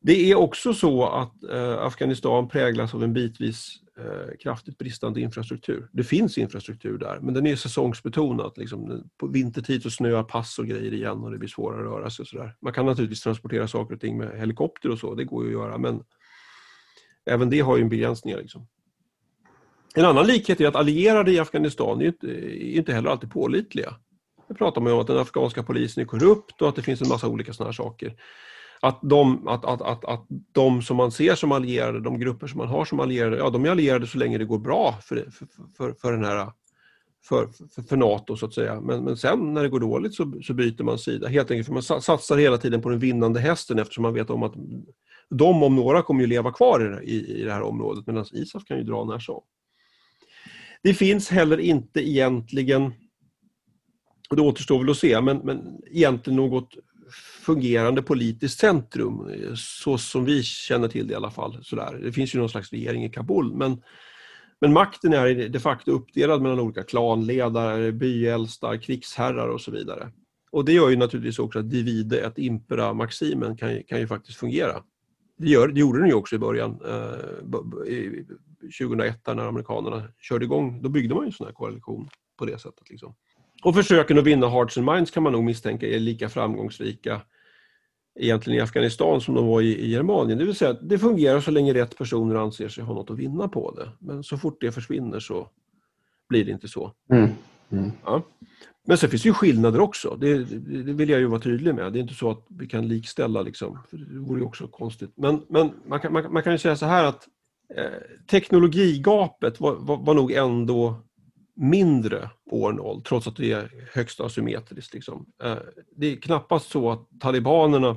[0.01, 5.89] Det är också så att eh, Afghanistan präglas av en bitvis eh, kraftigt bristande infrastruktur.
[5.93, 8.53] Det finns infrastruktur där men den är säsongsbetonad.
[8.57, 12.11] Liksom, på vintertid så snöar pass och grejer igen och det blir svårare att röra
[12.11, 12.23] sig.
[12.23, 12.57] Och så där.
[12.61, 15.63] Man kan naturligtvis transportera saker och ting med helikopter och så, det går ju att
[15.63, 16.03] göra men
[17.27, 18.37] även det har ju en begränsning.
[18.37, 18.67] Liksom.
[19.95, 23.95] En annan likhet är att allierade i Afghanistan är inte, är inte heller alltid pålitliga.
[24.49, 27.09] Det pratar man om att den afghanska polisen är korrupt och att det finns en
[27.09, 28.15] massa olika sådana här saker.
[28.81, 32.59] Att de, att, att, att, att de som man ser som allierade, de grupper som
[32.59, 35.47] man har som allierade, ja de är allierade så länge det går bra för, för,
[35.77, 36.51] för, för den här
[37.29, 38.81] för, för, för, NATO så att säga.
[38.81, 41.29] Men, men sen när det går dåligt så, så byter man sida.
[41.29, 44.43] Helt enkelt för man satsar hela tiden på den vinnande hästen eftersom man vet om
[44.43, 44.55] att
[45.31, 48.65] de om några kommer ju leva kvar i, i, i det här området medan ISAF
[48.65, 49.43] kan ju dra när som.
[50.83, 52.93] Det finns heller inte egentligen
[54.31, 56.75] det återstår väl att se, men, men egentligen något
[57.45, 61.59] fungerande politiskt centrum, så som vi känner till det i alla fall.
[61.63, 62.01] Sådär.
[62.03, 63.83] Det finns ju någon slags regering i Kabul, men,
[64.61, 70.13] men makten är de facto uppdelad mellan olika klanledare, byäldstar, krigsherrar och så vidare.
[70.51, 74.39] Och det gör ju naturligtvis också att divide et impera maximen kan, kan ju faktiskt
[74.39, 74.83] fungera.
[75.37, 77.53] Det, gör, det gjorde den ju också i början, eh,
[78.81, 80.83] 2001 när amerikanerna körde igång.
[80.83, 82.09] Då byggde man ju en sån här koalition
[82.39, 82.91] på det sättet.
[82.91, 83.15] Liksom.
[83.65, 87.21] Och försöken att vinna Hearts and Minds kan man nog misstänka är lika framgångsrika
[88.21, 90.39] egentligen i Afghanistan som de var i, i Germanien.
[90.39, 93.19] Det vill säga att det fungerar så länge rätt personer anser sig ha något att
[93.19, 93.89] vinna på det.
[93.99, 95.49] Men så fort det försvinner så
[96.29, 96.93] blir det inte så.
[97.11, 97.31] Mm.
[97.71, 97.93] Mm.
[98.05, 98.23] Ja.
[98.87, 100.17] Men sen finns det ju skillnader också.
[100.21, 101.93] Det, det, vill jag ju vara tydlig med.
[101.93, 105.11] Det är inte så att vi kan likställa, liksom, för det vore ju också konstigt.
[105.15, 107.29] Men, men man, kan, man, man kan ju säga så här att
[107.77, 110.97] eh, teknologigapet var, var, var nog ändå
[111.57, 114.95] mindre år 0 trots att det är högst asymmetriskt.
[114.95, 115.27] Liksom.
[115.43, 115.57] Eh,
[115.97, 117.97] det är knappast så att talibanerna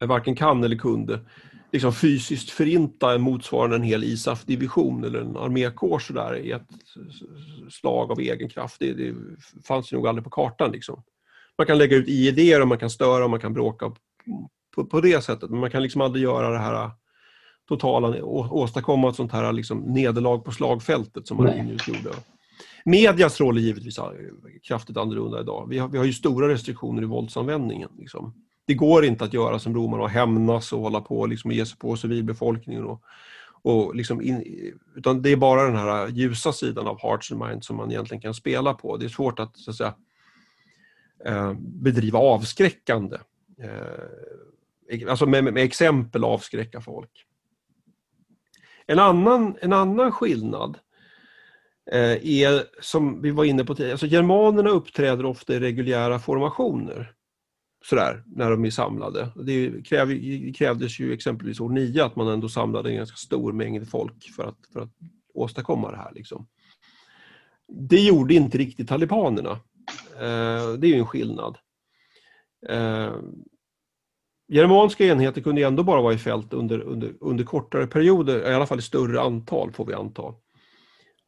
[0.00, 1.20] varken kan eller kunde
[1.72, 6.68] liksom fysiskt förinta en motsvarande en hel ISAF-division eller en armékår sådär i ett
[7.70, 8.76] slag av egen kraft.
[8.78, 9.14] Det, det
[9.64, 10.72] fanns ju nog aldrig på kartan.
[10.72, 11.02] Liksom.
[11.58, 13.92] Man kan lägga ut IED och man kan störa och man kan bråka
[14.74, 16.90] på, på det sättet men man kan liksom aldrig göra det här
[17.68, 22.10] totala, åstadkomma ett sånt här liksom nederlag på slagfältet som Marinus gjorde.
[22.84, 23.98] Medias roll är givetvis
[24.62, 25.66] kraftigt annorlunda idag.
[25.68, 27.90] Vi har, vi har ju stora restriktioner i våldsanvändningen.
[27.98, 28.34] Liksom.
[28.66, 31.66] Det går inte att göra som romarna och hämnas och hålla på liksom, och ge
[31.66, 32.84] sig på civilbefolkningen.
[32.84, 33.02] Och,
[33.62, 34.44] och liksom in,
[34.96, 38.20] utan det är bara den här ljusa sidan av Hearts and Minds som man egentligen
[38.20, 38.96] kan spela på.
[38.96, 39.94] Det är svårt att, så att säga,
[41.24, 43.16] eh, bedriva avskräckande.
[43.58, 47.24] Eh, alltså med, med exempel avskräcka folk.
[48.90, 50.78] En annan, en annan skillnad
[51.92, 57.12] eh, är, som vi var inne på tidigare, alltså germanerna uppträder ofta i reguljära formationer.
[57.84, 59.28] sådär, när de är samlade.
[59.44, 63.52] Det, kräv, det krävdes ju exempelvis år 9 att man ändå samlade en ganska stor
[63.52, 64.92] mängd folk för att, för att
[65.34, 66.12] åstadkomma det här.
[66.14, 66.46] Liksom.
[67.68, 69.50] Det gjorde inte riktigt talibanerna.
[70.14, 71.58] Eh, det är ju en skillnad.
[72.68, 73.14] Eh,
[74.48, 78.66] Germanska enheter kunde ändå bara vara i fält under, under, under kortare perioder, i alla
[78.66, 80.34] fall i större antal får vi anta.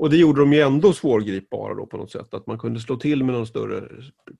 [0.00, 2.96] Och det gjorde de ju ändå svårgripbara då på något sätt, att man kunde slå
[2.96, 3.88] till med någon större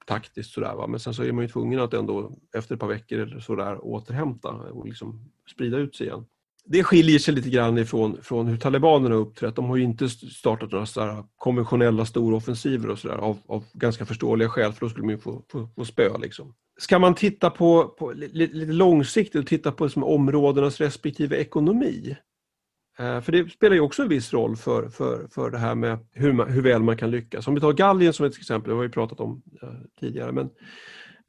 [0.06, 0.74] taktiskt sådär.
[0.74, 0.86] Va?
[0.86, 3.78] Men sen så är man ju tvungen att ändå efter ett par veckor eller sådär
[3.84, 6.24] återhämta och liksom sprida ut sig igen.
[6.64, 9.56] Det skiljer sig lite grann ifrån från hur talibanerna har uppträtt.
[9.56, 14.48] De har ju inte startat några sådär konventionella storoffensiver och sådär av, av ganska förståeliga
[14.48, 16.18] skäl för då skulle man ju få, få, få spö.
[16.18, 16.54] Liksom.
[16.80, 22.16] Ska man titta på, på lite, lite långsiktigt och titta på liksom områdenas respektive ekonomi
[23.00, 25.98] Eh, för det spelar ju också en viss roll för, för, för det här med
[26.12, 27.48] hur, man, hur väl man kan lyckas.
[27.48, 29.68] Om vi tar Gallien som ett exempel, det har vi pratat om eh,
[30.00, 30.50] tidigare, men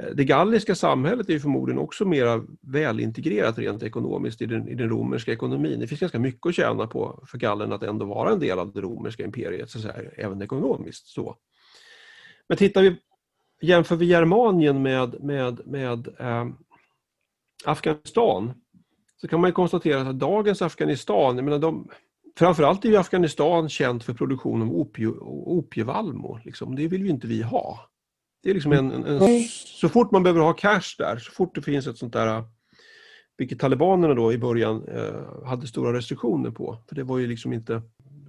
[0.03, 4.75] eh, det galliska samhället är ju förmodligen också mer välintegrerat rent ekonomiskt i den, i
[4.75, 5.79] den romerska ekonomin.
[5.79, 8.73] Det finns ganska mycket att tjäna på för gallen att ändå vara en del av
[8.73, 11.07] det romerska imperiet, så att säga, även ekonomiskt.
[11.07, 11.37] Så.
[12.47, 12.95] Men tittar vi,
[13.61, 16.47] jämför vi Germanien med, med, med eh,
[17.65, 18.53] Afghanistan
[19.21, 21.89] så kan man konstatera att dagens Afghanistan, jag menar de,
[22.37, 25.07] framförallt är ju Afghanistan känt för produktion av opie,
[25.45, 26.39] opievallmo.
[26.45, 26.75] Liksom.
[26.75, 27.79] Det vill ju inte vi ha.
[28.43, 31.55] Det är liksom en, en, en, så fort man behöver ha cash där, så fort
[31.55, 32.43] det finns ett sånt där
[33.37, 36.77] vilket talibanerna då i början eh, hade stora restriktioner på.
[36.87, 37.81] För det var ju liksom inte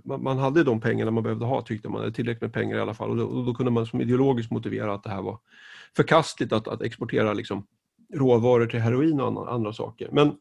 [0.05, 3.11] man, hade de pengarna man behövde ha tyckte man, tillräckligt med pengar i alla fall.
[3.11, 5.39] Och då, och då, kunde man som ideologiskt motivera att det här var
[5.97, 7.67] förkastligt att, att exportera liksom
[8.15, 10.09] råvaror till heroin och andra, andra saker.
[10.13, 10.35] Men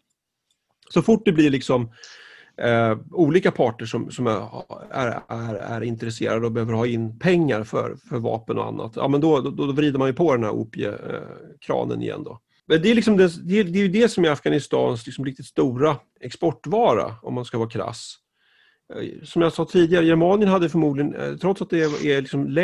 [0.89, 1.91] så fort det blir liksom
[2.57, 4.47] eh, olika parter som, som är,
[4.91, 9.07] är, är, är, intresserade och behöver ha in pengar för, för vapen och annat, ja
[9.07, 12.39] men då, då, då vrider man ju på den här opiekranen igen då.
[12.65, 15.25] Men det är, liksom det, det, är, det är ju det som är Afghanistans liksom
[15.25, 18.17] riktigt stora exportvara, om man ska vara krass.
[19.23, 22.57] Som jag sa tidigare, Germanien hade förmodligen, eh, trots att det är liksom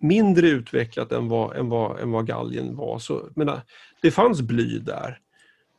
[0.00, 3.60] mindre utvecklat än vad, än vad, än vad Gallien var, så menar,
[4.02, 5.18] det fanns bly där.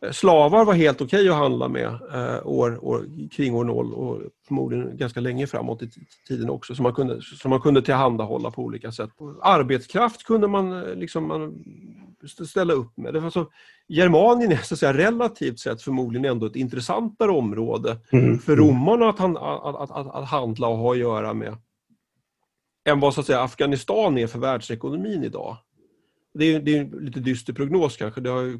[0.05, 3.93] Eh, slavar var helt okej okay att handla med eh, år, år, kring år 0
[3.93, 5.89] och förmodligen ganska länge framåt i
[6.27, 9.09] tiden också som man kunde, som man kunde tillhandahålla på olika sätt.
[9.41, 11.63] Arbetskraft kunde man, eh, liksom, man
[12.27, 13.13] ställa upp med.
[13.13, 13.51] Det var så,
[13.87, 18.39] Germanien är så att säga, relativt sett förmodligen ändå ett intressantare område mm.
[18.39, 21.57] för romarna att, att, att, att, handla och ha att göra med
[22.89, 25.57] än vad så att säga, Afghanistan är för världsekonomin idag
[26.37, 28.21] det är, det är en lite dyster prognos kanske.
[28.21, 28.59] Det har ju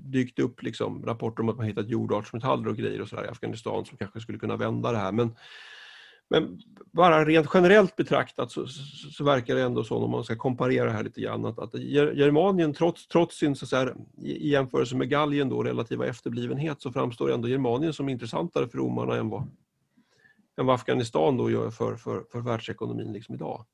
[0.00, 3.84] dykt upp liksom rapporter om att man hittat jordartsmetaller och grejer och sådär i Afghanistan
[3.84, 5.12] som kanske skulle kunna vända det här.
[5.12, 5.36] Men,
[6.30, 6.60] men
[6.92, 10.84] bara rent generellt betraktat så, så, så, verkar det ändå så, om man ska komparera
[10.84, 15.08] det här lite grann, att, att Germanien trots, trots sin så här, i jämförelse med
[15.08, 19.42] Gallien då, relativa efterblivenhet så framstår ändå Germanien som intressantare för romarna än vad,
[20.60, 23.66] än vad Afghanistan då gör för, för, för världsekonomin liksom idag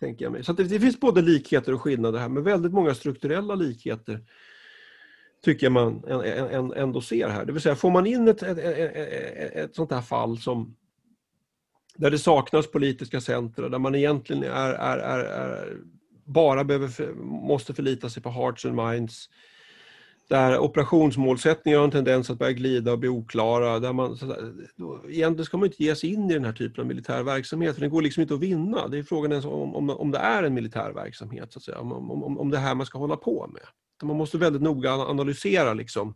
[0.00, 0.44] tänker jag mig.
[0.44, 4.24] Så det, det, finns både likheter och skillnader här, men väldigt många strukturella likheter
[5.42, 6.04] tycker jag man
[6.76, 7.44] ändå ser här.
[7.44, 10.76] Det vill säga, får man in ett, ett, ett, ett sånt här fall som
[11.98, 15.76] där det saknas politiska centra, där man egentligen är, är, är, är
[16.24, 19.28] bara behöver, måste förlita sig på hearts and minds,
[20.28, 23.78] där operationsmålsättningar har en tendens att börja glida och bli oklara.
[23.78, 24.18] Där man,
[24.76, 27.74] då, egentligen ska man inte ge sig in i den här typen av militär verksamhet,
[27.74, 28.88] för den går liksom inte att vinna.
[28.88, 31.78] Det är frågan om, om, om det är en militär verksamhet, så att säga.
[31.78, 33.62] Om, om, om det här man ska hålla på med.
[34.02, 36.14] Man måste väldigt noga analysera liksom,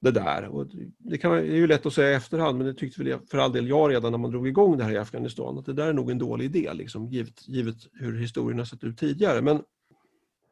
[0.00, 0.44] det där.
[0.44, 0.66] Och
[0.98, 3.38] det, kan, det är ju lätt att säga i efterhand, men det tyckte väl för
[3.38, 5.86] all del jag redan när man drog igång det här i Afghanistan, att det där
[5.86, 9.42] är nog en dålig idé, liksom, givet, givet hur historien har sett ut tidigare.
[9.42, 9.62] Men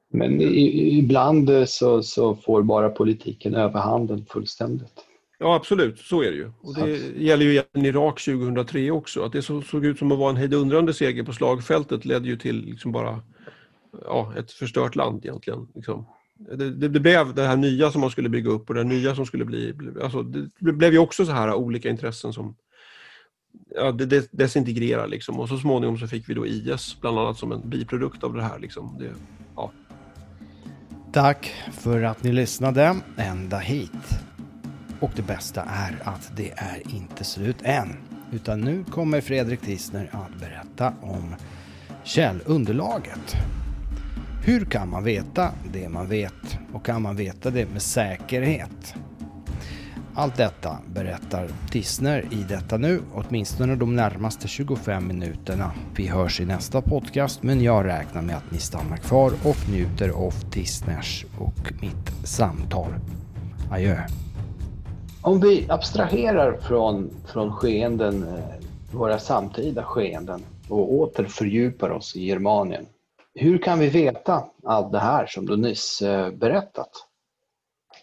[0.08, 4.92] men i, ibland så, så får bara politiken överhanden fullständigt.
[5.38, 5.98] Ja, absolut.
[5.98, 6.52] Så är det ju.
[6.60, 9.22] Och det gäller ju i Irak 2003 också.
[9.22, 12.64] Att det såg ut som att vara en hejdundrande seger på slagfältet ledde ju till
[12.64, 13.22] liksom bara
[14.04, 15.68] ja, ett förstört land egentligen.
[15.74, 16.06] Liksom.
[16.38, 19.14] Det, det, det, blev det här nya som man skulle bygga upp och det nya
[19.14, 19.74] som skulle bli...
[20.02, 20.22] Alltså,
[20.58, 22.56] det blev ju också så här olika intressen som
[23.74, 25.40] ja, det desintegrerar liksom.
[25.40, 28.42] Och så småningom så fick vi då IS bland annat som en biprodukt av det
[28.42, 28.58] här.
[28.58, 28.96] Liksom.
[28.98, 29.10] Det,
[29.56, 29.72] ja.
[31.12, 34.20] Tack för att ni lyssnade ända hit.
[35.00, 37.96] Och det bästa är att det är inte slut än.
[38.32, 41.34] Utan nu kommer Fredrik Tisner att berätta om
[42.04, 43.36] källunderlaget.
[44.46, 48.94] Hur kan man veta det man vet och kan man veta det med säkerhet?
[50.14, 55.72] Allt detta berättar Tissner i detta nu, åtminstone de närmaste 25 minuterna.
[55.96, 60.08] Vi hörs i nästa podcast, men jag räknar med att ni stannar kvar och njuter
[60.08, 62.94] av Tissners och mitt samtal.
[63.70, 64.00] Adjö.
[65.22, 68.44] Om vi abstraherar från, från skeenden, eh,
[68.92, 72.86] våra samtida skeenden och åter fördjupar oss i Germanien.
[73.38, 76.90] Hur kan vi veta allt det här som du nyss eh, berättat?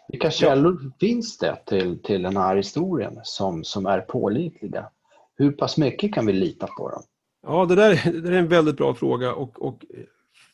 [0.08, 0.92] Vilka källor ja.
[1.00, 4.90] finns det till, till den här historien som, som är pålitliga?
[5.36, 7.04] Hur pass mycket kan vi lita på dem?
[7.48, 9.34] Ja, det där, det där är en väldigt bra fråga.
[9.34, 9.86] Och, och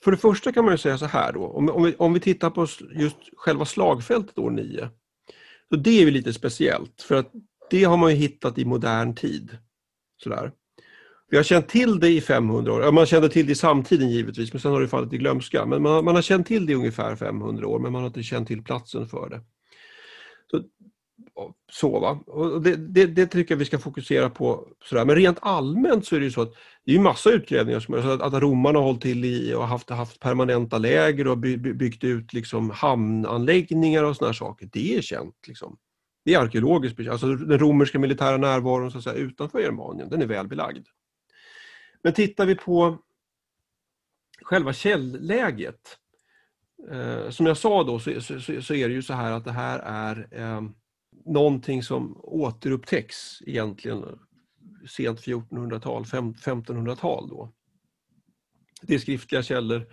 [0.03, 2.49] för det första kan man säga så här då, om, om, vi, om vi tittar
[2.49, 4.89] på just själva slagfältet år 9.
[5.69, 7.31] Så det är ju lite speciellt, för att
[7.69, 9.57] det har man ju hittat i modern tid.
[10.23, 10.51] Sådär.
[11.29, 12.91] Vi har känt till det i 500 år.
[12.91, 15.65] Man kände till det i samtiden givetvis, men sen har det fallit i glömska.
[15.65, 18.23] Men man, man, har känt till det i ungefär 500 år, men man har inte
[18.23, 19.41] känt till platsen för det.
[20.51, 20.63] Så,
[21.71, 22.19] så va?
[22.27, 24.67] Och det, det, det, tycker jag vi ska fokusera på.
[24.83, 25.05] Sådär.
[25.05, 26.53] Men rent allmänt så är det ju så att
[26.85, 30.19] det är massa utgrävningar som att, att romarna har hållit till i och haft, haft
[30.19, 34.69] permanenta läger och by, byggt ut liksom hamnanläggningar och sådana saker.
[34.71, 35.47] Det är känt.
[35.47, 35.77] Liksom.
[36.25, 40.25] Det är arkeologiskt Alltså den romerska militära närvaron så att säga, utanför Germanien, den är
[40.25, 40.87] väl belagd.
[42.03, 42.97] Men tittar vi på
[44.41, 45.97] själva källläget.
[46.91, 49.51] Eh, som jag sa då så, så, så, är det ju så här att det
[49.51, 50.61] här är eh,
[51.25, 54.19] någonting som återupptäcks egentligen
[54.87, 57.51] sent 1400-tal, 1500-tal då.
[58.81, 59.87] Det är skriftliga källor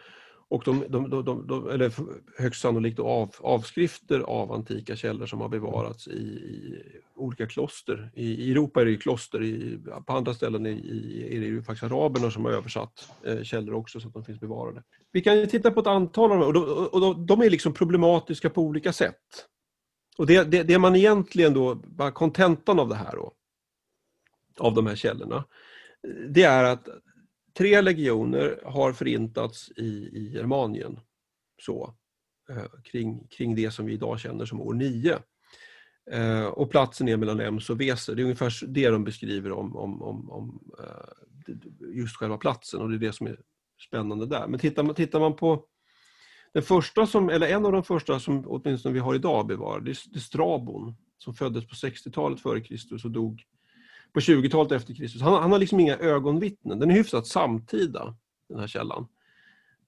[0.48, 1.92] och de, de, de, de, eller
[2.38, 6.82] högst sannolikt av, avskrifter av antika källor som har bevarats i, i
[7.14, 8.10] olika kloster.
[8.14, 11.62] I, I, Europa är det ju kloster, i, på andra ställen i, är det ju
[11.62, 14.82] faktiskt araberna som har översatt eh, källor också så att de finns bevarade.
[15.12, 17.72] Vi kan titta på ett antal av dem och, de, och de, de är liksom
[17.72, 19.46] problematiska på olika sätt.
[20.18, 23.32] Och det, det, det man egentligen då, bara kontentan av det här då,
[24.58, 25.44] av de här källorna,
[26.28, 26.88] det är att
[27.56, 31.00] tre legioner har förintats i, i Germanien.
[31.62, 31.94] Så,
[32.50, 35.18] eh, kring, kring det som vi idag känner som år 9.
[36.10, 38.14] Eh, och platsen är mellan Ems och Weser.
[38.14, 42.90] Det är ungefär det de beskriver om, om, om, om eh, just själva platsen och
[42.90, 43.40] det är det som är
[43.88, 44.46] spännande där.
[44.46, 45.64] Men tittar man, tittar man på
[46.52, 49.90] den första som, eller en av de första som åtminstone vi har idag bevarad, det
[49.90, 53.42] är Strabon som föddes på 60-talet före Kristus och dog
[54.16, 55.22] på 20-talet efter Kristus.
[55.22, 56.78] Han, han, har liksom inga ögonvittnen.
[56.78, 58.16] Den är hyfsat samtida,
[58.48, 59.06] den här källan.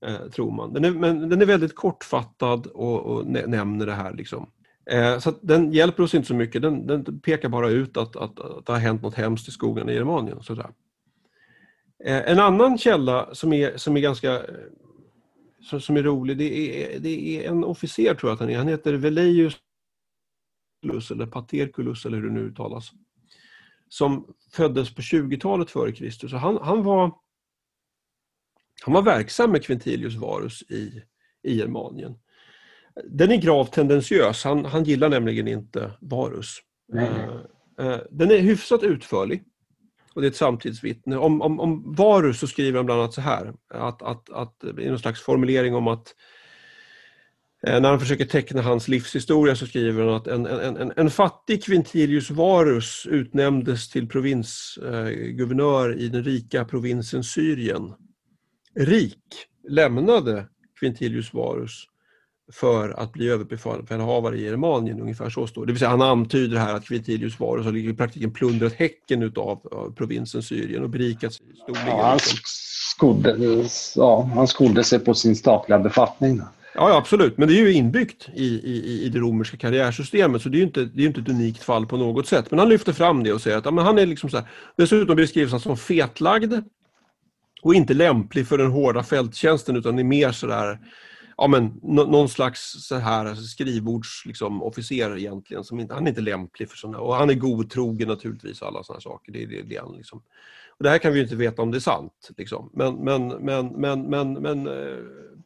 [0.06, 0.72] Eh, tror man.
[0.72, 4.14] Den är, men den är väldigt kortfattad och, och nämner det här.
[4.14, 4.50] Liksom.
[4.90, 6.62] Eh, så den hjälper oss inte så mycket.
[6.62, 9.88] Den, den pekar bara ut att, att, att, det har hänt något hemskt i skogen
[9.88, 10.42] i Germanien.
[10.42, 10.70] Sådär.
[12.04, 14.54] Eh, en annan källa som är, som är ganska eh,
[15.62, 18.58] som, som är rolig, det är, det är en officer tror jag att han är.
[18.58, 19.60] Han heter Veleius
[21.10, 22.92] eller Paterculus eller hur det nu uttalas
[23.88, 26.32] som föddes på 20-talet före Kristus.
[26.32, 27.12] Han, han, var,
[28.82, 31.02] han var verksam med Quintilius Varus i,
[31.42, 32.18] i Germanien.
[33.04, 36.56] Den är gravt tendentiös, han, han gillar nämligen inte Varus.
[37.80, 39.44] Uh, den är hyfsat utförlig
[40.14, 41.16] och det är ett samtidsvittne.
[41.16, 44.88] Om, om, om Varus så skriver han bland annat så här, att, att, att, i
[44.88, 46.14] någon slags formulering om att
[47.62, 51.64] när han försöker teckna hans livshistoria så skriver han att en, en, en, en fattig
[51.64, 57.94] Quintilius Varus utnämndes till provinsguvernör eh, i den rika provinsen Syrien.
[58.74, 59.22] Rik
[59.68, 60.46] lämnade
[60.80, 61.84] Quintilius Varus
[62.52, 65.72] för att bli överbefälhavare i Germanien, ungefär så står det.
[65.72, 69.56] Vill säga han antyder här att Quintilius Varus har i praktiken plundrat häcken utav
[69.96, 71.46] provinsen Syrien och berikat sig.
[71.66, 72.18] Ja, han,
[72.96, 73.36] skodde,
[73.96, 76.40] ja, han skodde sig på sin statliga befattning.
[76.80, 77.38] Ja, absolut.
[77.38, 80.66] Men det är ju inbyggt i, i, i det romerska karriärsystemet så det är ju
[80.66, 82.50] inte, det är inte ett unikt fall på något sätt.
[82.50, 84.46] Men han lyfter fram det och säger att ja, men han är liksom så här,
[84.76, 86.54] dessutom beskrivs han som fetlagd
[87.62, 90.78] och inte lämplig för den hårda fälttjänsten utan är mer sådär
[91.36, 95.64] ja, men, någon slags så här skrivbordsofficer liksom, egentligen.
[95.64, 98.82] Som inte, han är inte lämplig för sådana och han är godtrogen naturligtvis och alla
[98.82, 99.32] sådana saker.
[99.32, 100.22] Det, det, det, liksom.
[100.78, 102.30] och det här kan vi ju inte veta om det är sant.
[102.36, 102.70] Liksom.
[102.74, 104.98] Men, men, men, men, men, men eh,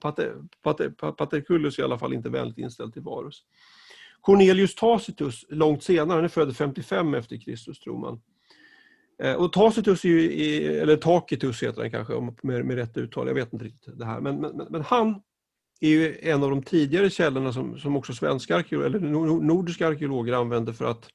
[0.05, 3.43] eh, Paterculus är i alla fall inte vänligt inställd till Varus.
[4.21, 8.21] Cornelius Tacitus, långt senare, han är född 55 efter Kristus tror man.
[9.23, 13.35] Eh, och Tacitus, är ju, eller Tacitus heter han kanske med, med rätt uttal, jag
[13.35, 14.21] vet inte riktigt det här.
[14.21, 15.23] Men, men, men han
[15.81, 19.01] är ju en av de tidigare källorna som, som också svenska arkeologer, eller
[19.41, 21.09] nordiska arkeologer använder för att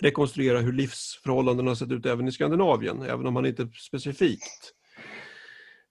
[0.00, 4.74] rekonstruera hur livsförhållandena har sett ut även i Skandinavien, även om han inte specifikt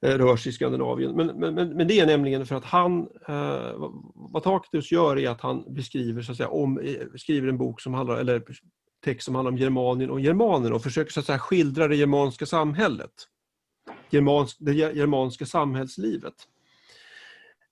[0.06, 1.16] Eh, rör sig i Skandinavien.
[1.16, 5.42] Men, men, men, det är nämligen för att han eh, vad Tacitus gör är att
[5.42, 8.44] han beskriver, så att säga, om, eh, skriver en bok som handlar, eller
[9.04, 12.46] text som handlar om Germanien och germanerna och försöker så att säga, skildra det germanska
[12.46, 13.12] samhället.
[14.10, 16.34] Germans, det germanska samhällslivet.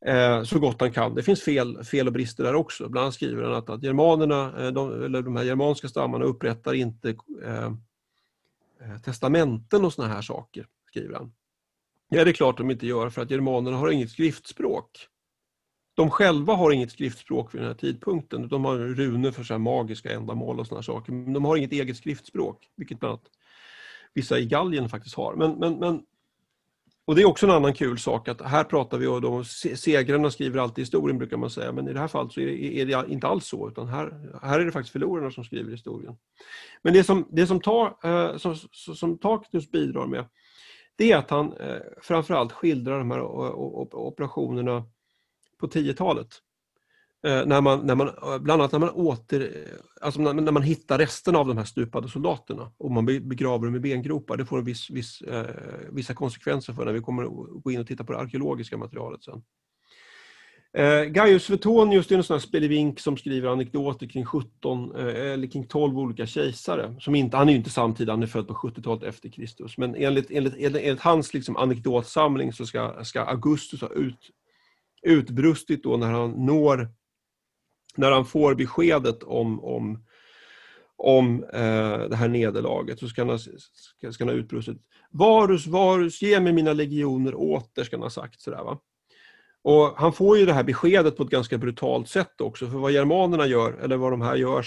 [0.05, 1.15] Eh, så gott han kan.
[1.15, 2.89] Det finns fel, fel och brister där också.
[2.89, 6.73] Bland annat skriver han att, att germanerna, eh, de, eller de här germanska stammarna upprättar
[6.73, 7.09] inte
[7.43, 7.71] eh,
[9.05, 11.31] testamenten och såna här saker, skriver han.
[12.09, 14.89] Ja, det är klart de inte gör för att germanerna har inget skriftspråk.
[15.95, 18.47] De själva har inget skriftspråk vid den här tidpunkten.
[18.47, 21.11] De har runor för så magiska ändamål och såna saker.
[21.13, 23.27] Men de har inget eget skriftspråk, vilket bland annat
[24.13, 25.35] vissa i Gallien faktiskt har.
[25.35, 26.01] Men, men, men,
[27.05, 29.43] och det är också en annan kul sak att här pratar vi om
[29.75, 32.81] segrarna skriver alltid historien brukar man säga, men i det här fallet så är det,
[32.81, 36.15] är det inte alls så, utan här, här är det faktiskt förlorarna som skriver historien.
[36.81, 40.25] Men det som, det som, ta, eh, som, som Tacitus bidrar med,
[40.99, 43.21] det är att han eh, framförallt skildrar de här
[43.95, 44.83] operationerna
[45.59, 46.27] på 10-talet.
[47.27, 48.09] Eh, när man, när man,
[48.43, 51.65] bland annat när man, åter, eh, alltså när, när, man hittar resterna av de här
[51.65, 54.37] stupade soldaterna och man begraver dem i bengropar.
[54.37, 55.45] Det får en viss, viss, eh,
[55.91, 59.23] vissa konsekvenser för när vi kommer att gå in och titta på det arkeologiska materialet
[59.23, 59.43] sen.
[60.77, 65.47] Eh, Gaius Suetonius är en sån här spelevink som skriver anekdoter kring 17 eh, eller
[65.47, 66.95] kring 12 olika kejsare.
[66.99, 69.77] Som inte, han är ju inte samtida, han är född på 70-talet efter Kristus.
[69.77, 74.29] Men enligt, enligt, enligt hans liksom anekdotsamling så ska, ska Augustus ha ut,
[75.01, 76.89] utbrustit då när han når
[77.95, 80.03] när han får beskedet om, om,
[80.95, 84.77] om eh, det här nederlaget så ska han, ska, ska han ha utbrustit
[85.11, 88.41] Varus, Varus, ge mig mina legioner åter, ska han ha sagt.
[88.41, 88.79] Sådär, va?
[89.61, 92.91] Och Han får ju det här beskedet på ett ganska brutalt sätt också, för vad
[92.91, 94.65] germanerna gör, eller vad de här gör,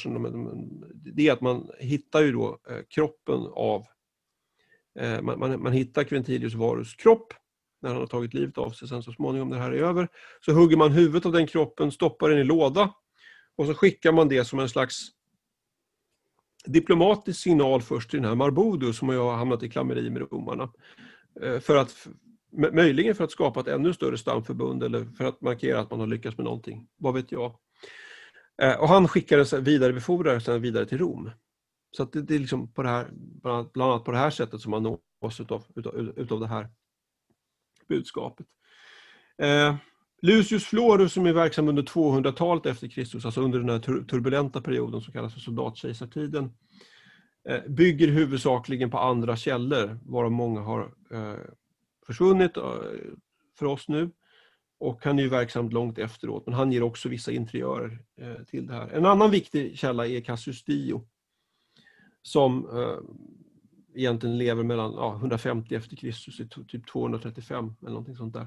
[1.15, 3.87] det är att man hittar ju då eh, kroppen av
[4.99, 7.35] eh, man, man, man hittar Quintilius Varus kropp
[7.83, 10.09] när han har tagit livet av sig sen så småningom när det här är över.
[10.41, 12.95] Så hugger man huvudet av den kroppen, stoppar den i låda
[13.57, 15.09] och så skickar man det som en slags
[16.65, 20.73] diplomatisk signal först till den här Marbodus som har hamnat i klammeri med romarna.
[21.43, 22.09] Eh, för att,
[22.53, 26.07] möjligen för att skapa ett ännu större stamförbund eller för att markera att man har
[26.07, 26.89] lyckats med någonting.
[26.97, 27.57] Vad vet jag.
[28.63, 29.65] Eh, och han skickades den
[30.41, 31.31] sen vidare till Rom.
[31.97, 33.09] Så det, det, är liksom på det här,
[33.73, 36.69] bland annat på det här sättet som man nås utav, utav, utav det här
[37.89, 38.47] budskapet.
[39.39, 39.77] Eh,
[40.23, 45.01] Lucius Florus som är verksam under 200-talet efter Kristus, alltså under den här turbulenta perioden
[45.01, 46.53] som kallas för soldatkejsartiden,
[47.49, 50.81] eh, bygger huvudsakligen på andra källor, varav många har
[51.11, 51.37] eh,
[52.07, 52.63] försvunnit eh,
[53.59, 54.11] för oss nu.
[54.79, 57.99] Och han är ju verksam långt efteråt, men han ger också vissa interiörer
[58.51, 58.89] till det här.
[58.89, 61.07] En annan viktig källa är Cassius Dio,
[62.23, 62.69] som
[63.95, 68.47] egentligen lever mellan ja, 150 efter Kristus till typ 235 eller någonting sånt där.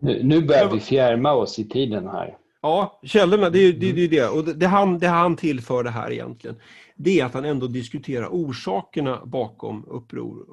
[0.00, 2.36] Nu, nu börjar vi fjärma oss i tiden här.
[2.62, 3.92] Ja, källorna, det är det.
[3.92, 4.28] det, det.
[4.28, 6.56] Och det, han, det han tillför det här egentligen,
[6.96, 10.46] det är att han ändå diskuterar orsakerna bakom uppror,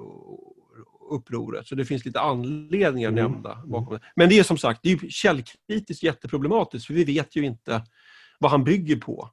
[1.09, 1.67] upproret.
[1.67, 3.23] Så det finns lite anledningar mm.
[3.23, 4.01] nämnda bakom det.
[4.15, 7.83] Men det är som sagt, det är källkritiskt jätteproblematiskt, för vi vet ju inte
[8.39, 9.29] vad han bygger på.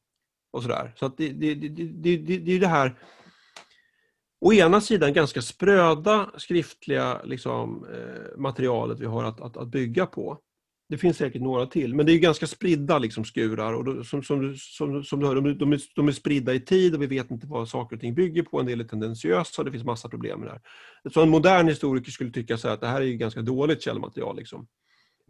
[0.52, 0.92] Och sådär.
[0.96, 2.98] Så att det, det, det, det, det, är det här
[4.40, 10.06] å ena sidan ganska spröda skriftliga liksom, eh, materialet vi har att, att, att, bygga
[10.06, 10.38] på.
[10.94, 13.72] Det finns säkert några till, men det är ganska spridda liksom, skurar.
[13.72, 16.60] Och då, som, som, som, som du hör, de, de, är, de är spridda i
[16.60, 18.60] tid och vi vet inte vad saker och ting bygger på.
[18.60, 20.60] En del är tendentiösa och det finns massa problem med det här.
[21.10, 24.36] Så en modern historiker skulle tycka så att det här är ganska dåligt källmaterial.
[24.36, 24.66] Liksom.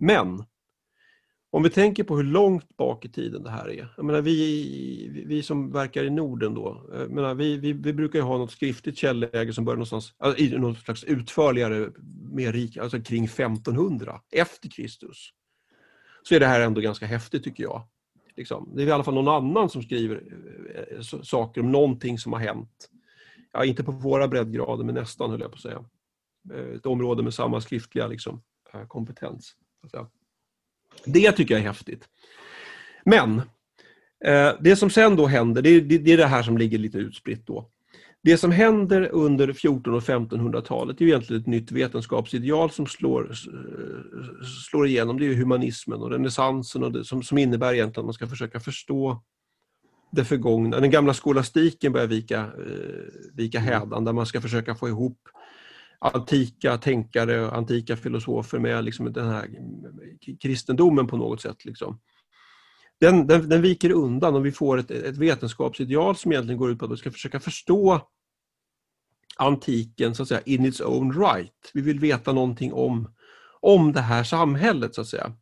[0.00, 0.44] Men
[1.50, 3.94] om vi tänker på hur långt bak i tiden det här är.
[3.96, 8.20] Jag menar, vi, vi som verkar i Norden då, eh, menar, vi, vi, vi brukar
[8.20, 11.90] ha något skriftligt källäge som börjar någonstans, alltså, i något slags utförligare,
[12.32, 15.30] mer rik, alltså kring 1500 efter Kristus.
[16.28, 17.82] Så är det här ändå ganska häftigt tycker jag.
[18.36, 18.72] Liksom.
[18.74, 20.22] Det är i alla fall någon annan som skriver
[20.74, 22.90] eh, saker om någonting som har hänt.
[23.52, 25.84] Ja, inte på våra breddgrader, men nästan höll jag på att säga.
[26.54, 28.42] Eh, ett område med samma skriftliga liksom,
[28.74, 29.56] eh, kompetens.
[31.04, 32.08] Det tycker jag är häftigt.
[33.04, 33.42] Men
[34.60, 37.70] det som sen då händer, det är det här som ligger lite utspritt då.
[38.24, 43.32] Det som händer under 1400 och 1500-talet är egentligen ett nytt vetenskapsideal som slår,
[44.70, 45.18] slår igenom.
[45.18, 48.60] Det är humanismen och renässansen och det, som, som innebär egentligen att man ska försöka
[48.60, 49.22] förstå
[50.10, 50.80] det förgångna.
[50.80, 55.18] Den gamla skolastiken börjar vika, eh, vika hädan där man ska försöka få ihop
[55.98, 59.48] antika tänkare och antika filosofer med liksom den här
[60.42, 61.64] kristendomen på något sätt.
[61.64, 62.00] Liksom.
[63.00, 66.78] Den, den, den, viker undan och vi får ett, ett vetenskapsideal som egentligen går ut
[66.78, 68.10] på att vi ska försöka förstå
[69.36, 71.70] antiken så att säga in its own right.
[71.74, 73.14] Vi vill veta någonting om,
[73.60, 75.32] om det här samhället så att säga.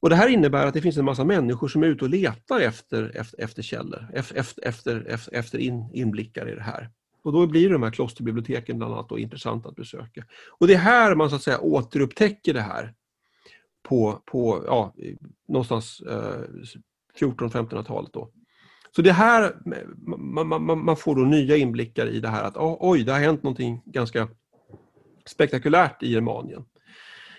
[0.00, 2.60] Och Det här innebär att det finns en massa människor som är ute och letar
[2.60, 6.90] efter, efter, efter källor, efter, efter, efter, in, inblickar i det här.
[7.22, 10.24] Och då blir de här klosterbiblioteken bland annat då intressanta att besöka.
[10.48, 12.94] Och det är här man så att säga återupptäcker det här
[13.82, 14.94] på, på ja,
[15.48, 16.42] någonstans eh,
[17.20, 18.12] 1400-1500-talet.
[18.12, 18.30] Då.
[18.96, 19.56] Så det här,
[20.16, 23.42] man, man, man, får då nya inblickar i det här att oj, det har hänt
[23.42, 24.28] någonting ganska
[25.26, 26.64] spektakulärt i Germanien.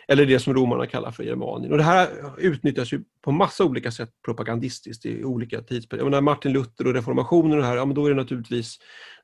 [0.08, 1.72] Eller det som romarna kallar för Germanien.
[1.72, 6.12] Och det här utnyttjas ju på massa olika sätt propagandistiskt i olika tidsperioder.
[6.12, 8.78] När Martin Luther och reformationen och det här, ja, men då är det naturligtvis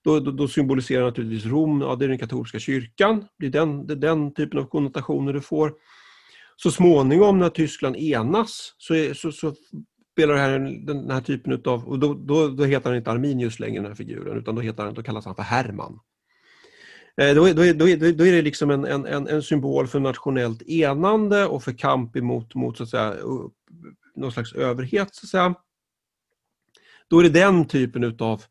[0.03, 3.25] då, då, då, symboliserar naturligtvis Rom, ja, det är den katolska kyrkan.
[3.39, 5.73] Det är den, det är den typen av konnotationer du får.
[6.55, 9.53] Så småningom när Tyskland enas så, är, så, så
[10.13, 13.81] spelar här, den här typen av, och då, då, då, heter han inte Arminius längre
[13.81, 15.99] den här figuren, utan då, heter han, då kallas han för Herman.
[17.17, 21.45] Eh, då, då, då, då, är det liksom en, en, en symbol för nationellt enande
[21.45, 23.15] och för kamp emot mot, så att säga,
[24.15, 25.15] någon slags överhet.
[25.15, 25.55] Så att säga.
[27.07, 28.43] Då är det den typen utav,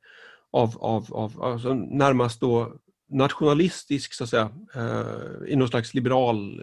[0.50, 2.74] av, av, av alltså närmast då
[3.10, 6.62] nationalistisk, så att säga, eh, i någon slags liberal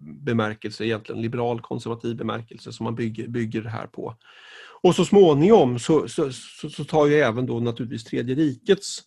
[0.00, 4.14] bemärkelse, egentligen liberal konservativ bemärkelse som man bygger, bygger det här på.
[4.80, 9.02] Och så småningom så, så, så, så tar ju även då naturligtvis Tredje rikets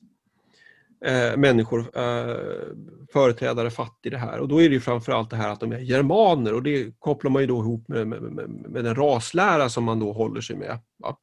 [1.05, 2.35] eh, människor, eh,
[3.13, 4.39] företrädare fatt i det här.
[4.39, 7.31] Och då är det ju framförallt det här att de är germaner och det kopplar
[7.31, 10.55] man ju då ihop med, med, med, med den raslära som man då håller sig
[10.55, 10.79] med.
[10.97, 11.17] Va?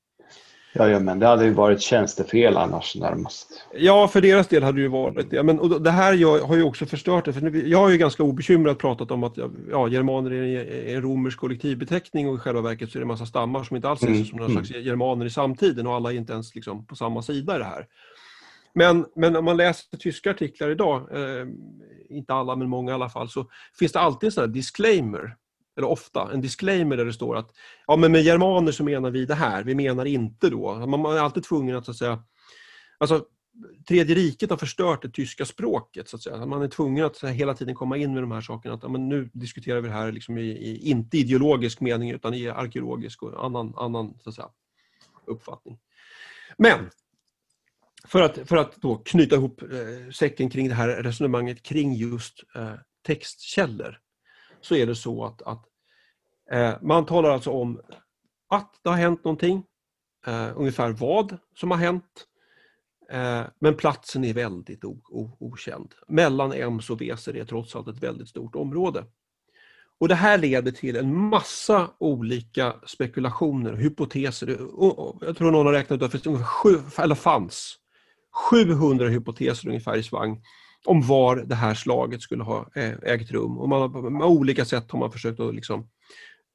[0.78, 3.66] Ja, men det hade ju varit tjänstefel annars närmast.
[3.74, 5.42] Ja, för deras del hade det ju varit det.
[5.42, 7.32] Men och det här har ju också förstört det.
[7.32, 9.36] För jag har ju ganska obekymrat pratat om att
[9.70, 13.26] ja, germaner är en romersk kollektivbeteckning och i själva verket så är det en massa
[13.26, 14.24] stammar som inte alls mm.
[14.24, 17.56] som några slags germaner i samtiden och alla är inte ens liksom på samma sida
[17.56, 17.86] i det här.
[18.74, 21.46] Men, men om man läser tyska artiklar idag, eh,
[22.08, 23.46] inte alla men många i alla fall, så
[23.78, 25.36] finns det alltid en sån här disclaimer
[25.78, 27.50] eller ofta, en disclaimer där det står att
[27.86, 30.86] ja, men med germaner så menar vi det här, vi menar inte då.
[30.86, 32.22] Man är alltid tvungen att, så att säga,
[32.98, 33.24] alltså
[33.88, 36.08] Tredje riket har förstört det tyska språket.
[36.08, 36.46] så att säga.
[36.46, 38.74] Man är tvungen att här, hela tiden komma in med de här sakerna.
[38.74, 42.34] Att, ja, men nu diskuterar vi det här liksom i, i, inte ideologisk mening utan
[42.34, 44.48] i arkeologisk och annan, annan så att säga,
[45.26, 45.78] uppfattning.
[46.58, 46.90] Men
[48.04, 52.44] för att, för att då knyta ihop eh, säcken kring det här resonemanget kring just
[52.54, 52.74] eh,
[53.06, 53.98] textkällor
[54.60, 55.64] så är det så att, att
[56.50, 57.80] eh, man talar alltså om
[58.48, 59.64] att det har hänt någonting,
[60.26, 62.26] eh, ungefär vad som har hänt,
[63.10, 64.84] eh, men platsen är väldigt
[65.38, 65.94] okänd.
[66.08, 69.04] Mellan Ems och Weser är trots allt ett väldigt stort område.
[70.00, 74.48] Och Det här leder till en massa olika spekulationer, hypoteser.
[75.20, 76.14] Jag tror någon har räknat ut
[76.94, 77.78] att det fanns
[78.50, 80.42] 700 hypoteser ungefär i svang
[80.86, 83.58] om var det här slaget skulle ha eh, ägt rum.
[83.58, 85.88] Och man, med olika sätt har man försökt att liksom,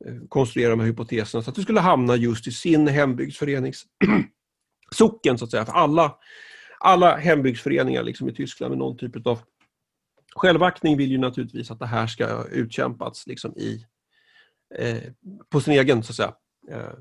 [0.06, 3.84] eh, konstruera de här hypoteserna så att det skulle hamna just i sin hembygdsförenings
[4.92, 5.66] socken så att säga.
[5.66, 6.16] För alla,
[6.80, 9.40] alla hembygdsföreningar liksom i Tyskland med någon typ av
[10.36, 13.86] självaktning vill ju naturligtvis att det här ska utkämpats liksom i,
[14.76, 15.04] eh,
[15.50, 16.34] på sin egen så att säga,
[16.72, 16.94] eh,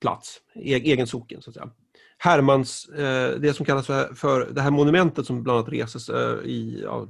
[0.00, 1.42] plats, e egen socken.
[1.42, 1.70] Så att säga.
[2.18, 6.38] Hermans, eh, det som kallas för, för det här monumentet som bland annat reses eh,
[6.44, 7.06] i ja,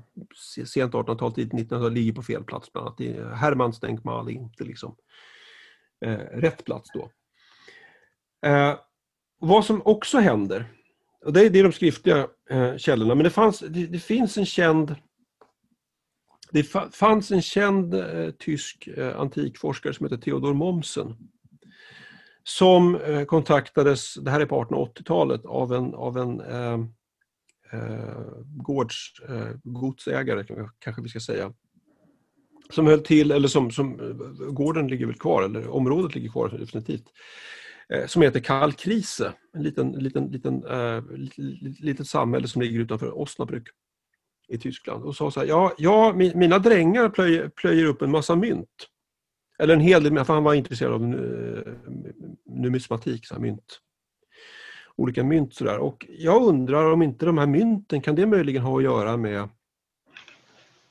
[0.66, 2.72] sent 1800-tal, tidigt 1900-tal, ligger på fel plats.
[2.72, 3.38] Bland annat.
[3.38, 4.96] Hermans Denkmal är inte liksom
[6.04, 7.11] eh, rätt plats då.
[8.48, 8.74] Eh,
[9.40, 10.64] vad som också händer,
[11.24, 14.38] och det är, det är de skriftliga eh, källorna, men det, fanns, det, det finns
[14.38, 14.94] en känd
[16.50, 21.16] det fanns en känd eh, tysk eh, antikforskare som heter Theodor Mommsen
[22.49, 26.80] som eh, kontaktades, det här är på 1880-talet, av en, av en eh,
[27.72, 31.53] eh, gårds, eh, godsägare, kanske vi ska säga,
[32.70, 36.49] som höll till, eller som, som eh, gården ligger väl kvar, eller området ligger kvar
[36.49, 37.05] definitivt,
[37.94, 41.03] eh, som heter Kalkrise, en liten, liten, liten, eh,
[41.80, 43.68] litet samhälle som ligger utanför Osnabrück
[44.49, 45.05] i Tyskland.
[45.05, 48.88] Och sa så här, ja, ja mina drängar plöjer, plöjer upp en massa mynt
[49.59, 51.02] eller en hel del, för han var intresserad av
[52.46, 53.80] numismatik, så här, mynt.
[54.96, 55.78] Olika mynt sådär.
[55.78, 59.48] Och jag undrar om inte de här mynten, kan det möjligen ha att göra med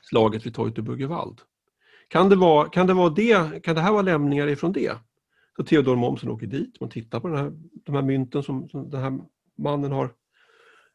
[0.00, 1.40] slaget vid Teutoburgerwald?
[2.08, 4.92] Kan det, vara, kan det vara det, kan det här vara lämningar ifrån det?
[5.56, 7.52] Så Theodor Mommsen åker dit, man tittar på den här,
[7.84, 9.18] de här mynten som, som den här
[9.58, 10.12] mannen har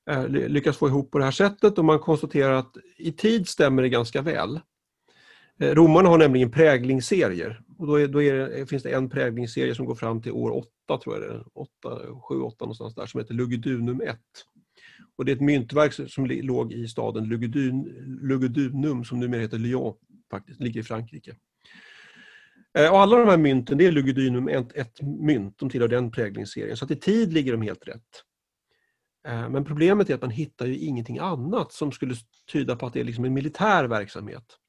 [0.09, 3.82] eh, lyckats få ihop på det här sättet och man konstaterar att i tid stämmer
[3.82, 4.59] det ganska väl.
[5.60, 7.62] Eh, romarna har nämligen präglingsserier.
[7.78, 10.51] Och då, är, då är det, finns det en präglingsserie som går fram till år
[10.51, 10.68] 8,
[11.04, 11.43] tror jag det är.
[11.54, 11.70] 8,
[12.30, 14.18] 7, 8 någonstans där, som heter Lugudunum 1.
[15.16, 17.84] Och det är ett myntverk som låg i staden Lugudun,
[18.22, 19.95] Lugudunum, som numera heter Lyon,
[20.32, 21.36] faktiskt, ligger i Frankrike.
[22.78, 25.58] Eh, och alla de här mynten, det är Lugudunum 1, ett mynt.
[25.58, 26.78] de tillhör den präglingsserien.
[26.78, 28.24] Så att i tid ligger de helt rätt.
[29.28, 32.16] Eh, men problemet är att man hittar ju ingenting annat som skulle
[32.51, 34.60] tyda på att det är liksom en militär verksamhet.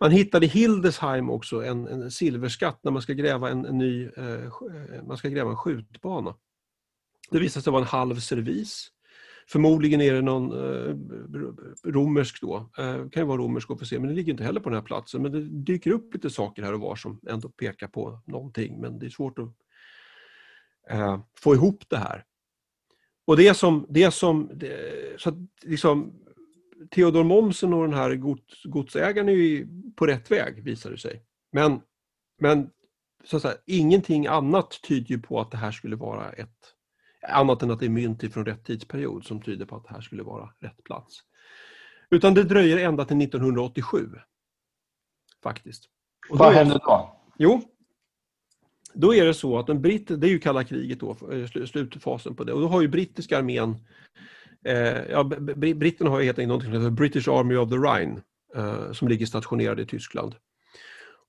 [0.00, 4.08] Man hittade i Hildesheim också en, en silverskatt när man ska gräva en, en ny
[4.16, 6.34] eh, eh, man ska gräva en skjutbana.
[7.30, 8.88] Det visade sig vara en halv servis.
[9.48, 10.94] Förmodligen är det någon eh,
[11.84, 14.78] romersk då, eh, kan ju vara romersk officer, men det ligger inte heller på den
[14.78, 15.22] här platsen.
[15.22, 18.98] Men det dyker upp lite saker här och var som ändå pekar på någonting, men
[18.98, 19.48] det är svårt att
[20.90, 22.24] eh, få ihop det här.
[23.26, 26.14] Och det som, det som det, så att liksom,
[26.90, 31.22] Theodor Momsen och den här gods, godsägaren är ju på rätt väg, visar det sig.
[31.52, 31.80] Men,
[32.40, 32.70] men
[33.24, 36.74] så att säga, ingenting annat tyder ju på att det här skulle vara ett
[37.28, 40.00] annat än att det är mynt från rätt tidsperiod som tyder på att det här
[40.00, 41.20] skulle vara rätt plats.
[42.10, 44.08] Utan det dröjer ända till 1987.
[45.42, 45.84] Faktiskt.
[46.30, 47.20] Och Vad händer då?
[47.38, 47.62] Jo,
[48.94, 52.36] då är det så att en britt, det är ju kalla kriget då, eh, slutfasen
[52.36, 53.76] på det, och då har ju brittiska armén,
[54.64, 55.24] eh, ja,
[55.56, 58.20] britterna har helt enkelt något som heter British Army of the Rhine,
[58.56, 60.34] eh, som ligger stationerad i Tyskland.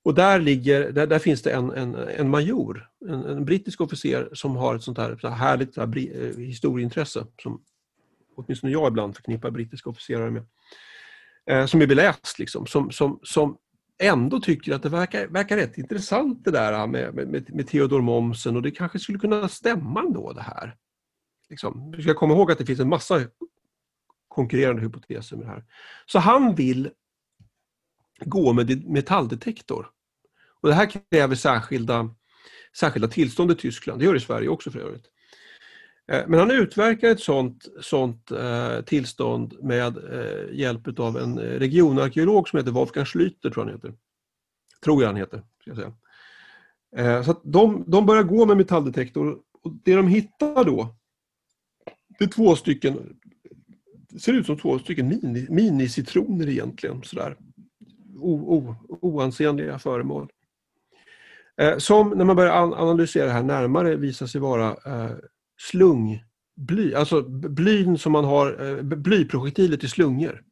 [0.04, 4.28] Och där, ligger, där, där finns det en, en, en major, en, en, brittisk officer
[4.32, 7.62] som har ett sånt här, så här härligt så här, eh, historieintresse som
[8.36, 10.46] åtminstone jag ibland förknippar brittiska officerare med.
[11.50, 13.56] Eh, som är beläst, liksom, som, som, som
[14.02, 18.56] ändå tycker att det verkar, verkar rätt intressant det där med, med, med Theodor Momsen
[18.56, 20.76] och det kanske skulle kunna stämma ändå det här.
[21.50, 21.94] Liksom.
[21.96, 23.20] Vi ska komma ihåg att det finns en massa
[24.28, 25.64] konkurrerande hypoteser med det här.
[26.06, 26.90] Så han vill
[28.24, 29.86] gå med metalldetektor.
[30.60, 32.14] Och det här kräver särskilda,
[32.76, 35.04] särskilda tillstånd i Tyskland, det gör det i Sverige också för övrigt.
[36.12, 41.42] Eh, men han utverkar ett sånt, sånt eh, tillstånd med eh, hjälp av en eh,
[41.42, 43.94] regionarkeolog som heter Wolfgang Schlüter, tror, han heter.
[44.84, 45.42] tror jag han heter.
[45.60, 45.92] Ska jag säga.
[46.96, 50.94] Eh, så de, de börjar gå med metalldetektor och det de hittar då,
[52.20, 53.16] det är två stycken,
[54.20, 57.02] ser ut som två stycken mini, minicitroner egentligen.
[57.02, 57.36] Sådär
[58.16, 60.28] o, o, oansenliga föremål.
[61.56, 65.16] Eh, som när man börjar analysera det här närmare visar sig vara eh,
[65.60, 70.42] slungbly, alltså blyn som man har, eh, blyprojektiler till slungor.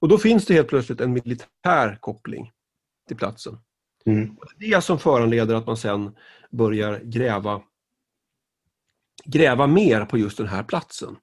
[0.00, 2.52] Och då finns det helt plötsligt en militär koppling
[3.08, 3.58] till platsen.
[4.06, 4.36] Mm.
[4.58, 6.16] Det är det som föranleder att man sen
[6.50, 7.62] börjar gräva,
[9.24, 11.16] gräva mer på just den här platsen.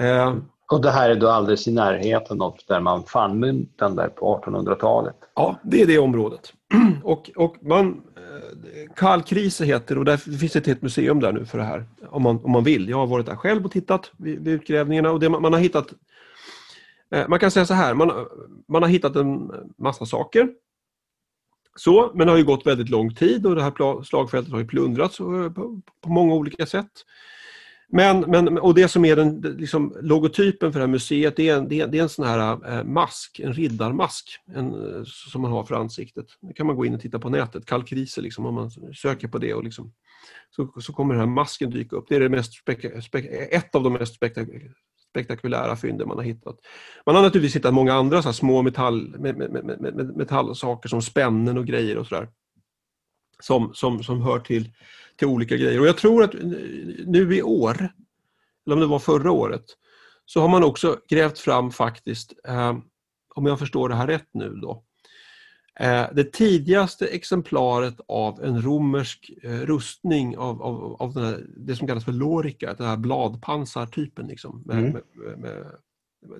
[0.00, 0.36] Eh,
[0.72, 4.40] och det här är då alldeles i närheten av där man fann mynten där på
[4.44, 5.16] 1800-talet?
[5.34, 6.52] Ja, det är det området.
[7.04, 11.44] Och, och man, eh, Karl Krise heter och där finns ett helt museum där nu
[11.44, 12.88] för det här, om man, om man vill.
[12.88, 15.60] Jag har varit där själv och tittat vid, vid utgrävningarna och det man, man har
[15.60, 15.86] hittat
[17.14, 18.26] eh, man kan säga så här, man,
[18.68, 20.48] man har hittat en massa saker.
[21.78, 24.66] Så, men det har ju gått väldigt lång tid och det här slagfältet har ju
[24.66, 26.90] plundrats eh, på, på många olika sätt.
[27.90, 31.56] Men, men, och det som är den liksom, logotypen för det här museet, det är
[31.56, 35.42] en, det är, det är en sån här eh, mask, en riddarmask en, eh, som
[35.42, 36.26] man har för ansiktet.
[36.40, 39.38] Det kan man gå in och titta på nätet, kalkriser liksom, om man söker på
[39.38, 39.92] det och liksom,
[40.50, 42.06] så, så kommer den här masken dyka upp.
[42.08, 42.52] Det är det mest
[43.50, 44.48] ett av de mest spektak
[45.10, 46.56] spektakulära fynden man har hittat.
[47.06, 51.58] Man har naturligtvis hittat många andra så små metall, med, med, med, metallsaker som spännen
[51.58, 52.28] och grejer och sådär.
[53.40, 54.70] Som, som, som hör till
[55.18, 55.80] till olika grejer.
[55.80, 56.34] Och jag tror att
[57.06, 57.92] nu i år,
[58.66, 59.64] eller om det var förra året,
[60.24, 62.78] så har man också grävt fram faktiskt, eh,
[63.34, 64.80] om jag förstår det här rätt nu då, eh,
[66.12, 72.04] det tidigaste exemplaret av en romersk eh, rustning av, av, av här, det som kallas
[72.04, 74.26] för lorica, den här bladpansartypen.
[74.26, 74.92] Liksom, med, mm.
[75.14, 75.64] med, med,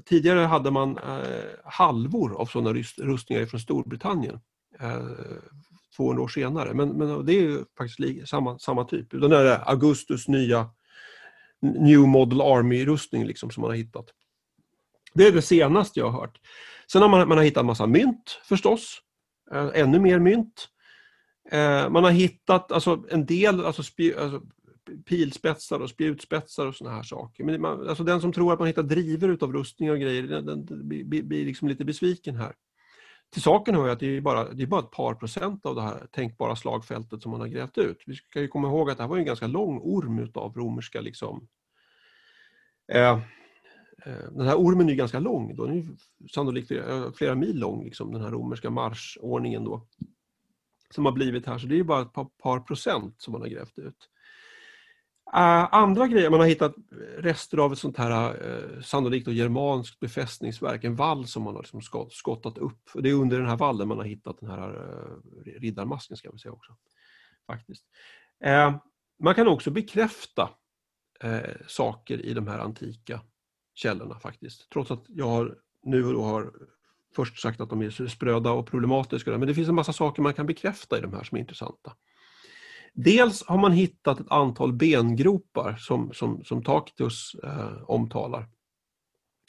[0.05, 4.41] tidigare hade man eh, halvor av sådana rustningar från Storbritannien.
[4.81, 5.03] Eh,
[5.97, 6.75] 200 år senare.
[6.75, 9.11] Men, men det är ju faktiskt samma, samma typ.
[9.11, 10.71] Den där Augustus nya
[11.61, 14.07] New Model Army-rustning liksom som man har hittat.
[15.15, 16.41] Det är det senaste jag har hört.
[16.93, 19.03] Sen har man, man har hittat en massa mynt förstås.
[19.53, 20.69] Eh, ännu mer mynt.
[21.51, 24.43] Eh, man har hittat alltså, en del alltså, spj, alltså,
[25.05, 27.45] pilspetsar och spjutspetsar och såna här saker.
[27.45, 30.47] Men man, alltså, den som tror att man hittar driver utav rustningar och grejer, den,
[30.47, 32.53] den, den blir, blir liksom lite besviken här.
[33.33, 35.83] Till saken hör att det är, bara, det är bara ett par procent av det
[35.83, 38.03] här tänkbara slagfältet som man har grävt ut.
[38.07, 41.01] Vi ska ju komma ihåg att det här var en ganska lång orm utav romerska
[41.01, 41.49] liksom,
[42.93, 43.21] eh
[44.05, 45.67] Eh, den här ormen är ganska lång, då.
[45.67, 45.87] den är
[46.31, 49.87] sannolikt eh, flera, mil lång, liksom, den här romerska marschordningen då,
[50.91, 51.59] som har blivit här.
[51.59, 54.09] Så det är bara ett par, par procent som man har grävt ut.
[55.35, 56.75] Uh, andra grejer, man har hittat
[57.19, 61.63] rester av ett sånt här uh, sannolikt då, germanskt befästningsverk, en vall som man har
[61.63, 62.91] liksom skott, skottat upp.
[62.95, 66.39] Det är under den här vallen man har hittat den här uh, riddarmasken ska vi
[66.39, 66.77] säga också.
[67.47, 67.85] Faktiskt.
[69.23, 70.51] man kan också bekräfta
[71.67, 73.21] saker i de här antika
[73.79, 74.71] källorna faktiskt.
[74.71, 76.53] Trots att jag har, nu och då har
[77.17, 79.39] först sagt att de är spröda och problematiska.
[79.39, 81.93] Men det finns en massa saker man kan bekräfta i de här som är intressanta.
[82.95, 88.49] Dels har man hittat ett antal bengropar som, som, som Tacitus eh, omtalar.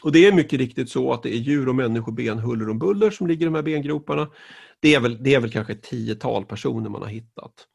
[0.03, 3.11] Och Det är mycket riktigt så att det är djur och människoben huller om buller
[3.11, 4.29] som ligger i de här bengroparna.
[4.79, 7.67] Det är väl, det är väl kanske ett tiotal personer man har hittat.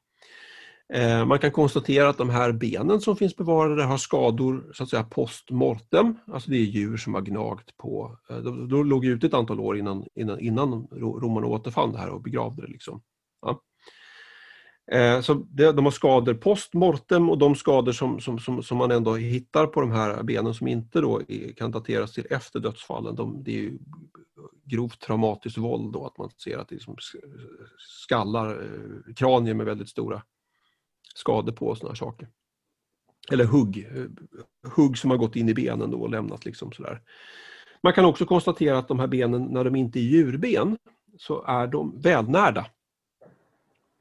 [0.95, 4.88] Eh, man kan konstatera att de här benen som finns bevarade har skador så att
[4.88, 9.05] säga post mortem, alltså det är djur som har gnagt på, eh, de, de låg
[9.05, 12.68] ute ett antal år innan, innan, innan romarna återfann det här och begravde det.
[12.68, 13.03] Liksom.
[13.42, 13.62] Ja.
[14.92, 18.78] Eh, så det, de har skador post mortem och de skador som, som, som, som,
[18.78, 21.22] man ändå hittar på de här benen som inte då
[21.57, 23.72] kan dateras till efter dödsfallen, de, det är
[24.64, 26.97] grovt traumatiskt våld då, att man ser att det liksom
[27.78, 28.62] skallar,
[29.16, 30.22] kranier med väldigt stora
[31.14, 32.28] skador på och sådana saker.
[33.32, 33.88] Eller hugg,
[34.76, 37.02] hugg som har gått in i benen då och lämnat liksom sådär.
[37.82, 40.78] Man kan också konstatera att de här benen, när de inte är djurben,
[41.18, 42.66] så är de välnärda.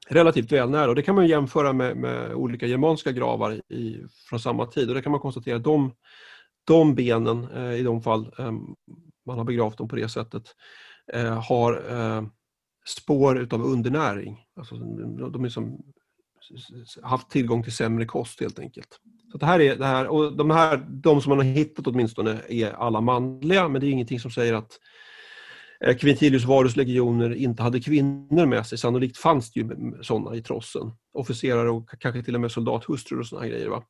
[0.08, 4.66] Relativt välnärda och det kan man jämföra med, med olika germanska gravar i, från samma
[4.66, 5.92] tid och där kan man konstatera att de,
[6.64, 8.52] de benen, eh, i de fall eh,
[9.26, 10.44] man har begravt dem på det sättet,
[11.14, 12.24] eh, har eh,
[12.86, 14.46] spår utav undernäring.
[14.56, 14.76] Alltså,
[15.30, 15.84] de är som
[17.04, 19.00] haft tillgång till sämre kost helt enkelt.
[19.32, 22.38] Så det här är, det här, och de, här, de som man har hittat åtminstone
[22.50, 24.80] är alla manliga men det är ingenting som säger att
[25.86, 28.78] eh, Quintilius Varus legioner inte hade kvinnor med sig.
[28.78, 29.70] Sannolikt fanns det ju
[30.02, 30.92] sådana i trossen.
[31.14, 33.70] Officerare och kanske till och med soldathustrur och sådana grejer.
[33.70, 33.84] Va?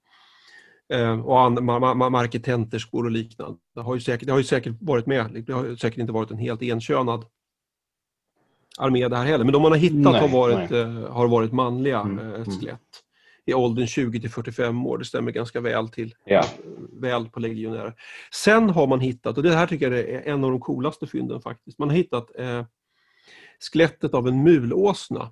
[0.93, 1.63] Eh, och
[2.11, 3.57] marketenterskor och liknande.
[3.75, 5.43] Det har, ju säkert, det har ju säkert varit med.
[5.47, 7.25] Det har säkert inte varit en helt enkönad
[8.79, 9.43] armé där heller.
[9.43, 12.45] Men de man har hittat nej, har, varit, eh, har varit manliga mm, eh, mm.
[12.45, 12.79] skelett.
[13.45, 14.97] I åldern 20 till 45 år.
[14.97, 16.45] Det stämmer ganska väl till ja.
[17.01, 17.93] väl på legionärer.
[18.33, 21.41] Sen har man hittat, och det här tycker jag är en av de coolaste fynden
[21.41, 21.79] faktiskt.
[21.79, 22.65] Man har hittat eh,
[23.71, 25.31] skelettet av en mulåsna.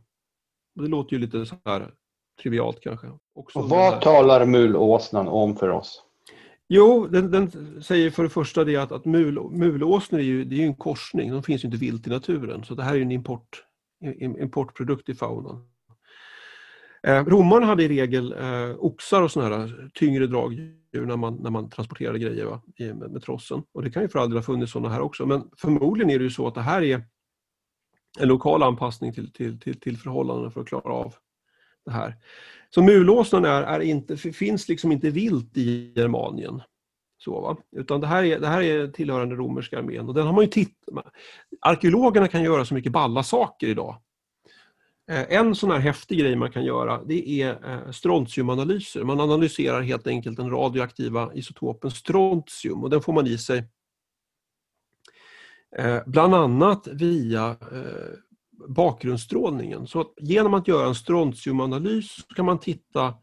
[0.75, 1.91] Det låter ju lite så här
[2.41, 3.07] trivialt kanske.
[3.35, 6.03] Också och vad talar mulåsnan om för oss?
[6.74, 7.51] Jo, den, den,
[7.84, 10.76] säger för det första det att, att mul, mulåsnor är ju, det är ju en
[10.76, 12.63] korsning, de finns ju inte vilt i naturen.
[12.63, 13.63] Så det här är en import,
[14.19, 15.69] importprodukt i faunan.
[17.03, 21.49] Eh, romarna hade i regel eh, oxar och sådana här tyngre dragdjur när man, när
[21.49, 23.63] man transporterade grejer va, med, med trossen.
[23.72, 25.26] Och det kan ju för del ha funnits sådana här också.
[25.26, 27.03] Men förmodligen är det ju så att det här är
[28.19, 31.13] en lokal anpassning till, till, till, till förhållandena för att klara av
[31.86, 32.15] det här.
[32.76, 36.61] Så mulåsnan är, är inte, finns liksom inte vilt i Germanien.
[37.17, 37.57] Så, va?
[37.76, 40.49] Utan det här, är, det här är tillhörande romerska armén och den har man ju
[40.49, 41.05] tittat
[41.61, 44.01] Arkeologerna kan göra så mycket balla saker idag.
[45.09, 49.03] Eh, en sån här häftig grej man kan göra det är eh, strontiumanalyser.
[49.03, 53.63] Man analyserar helt enkelt den radioaktiva isotopen strontium och den får man i sig
[55.78, 57.57] eh, bland annat via
[58.68, 59.88] bakgrundsstrålningen.
[59.88, 63.14] Så genom att göra en strontiumanalys kan man titta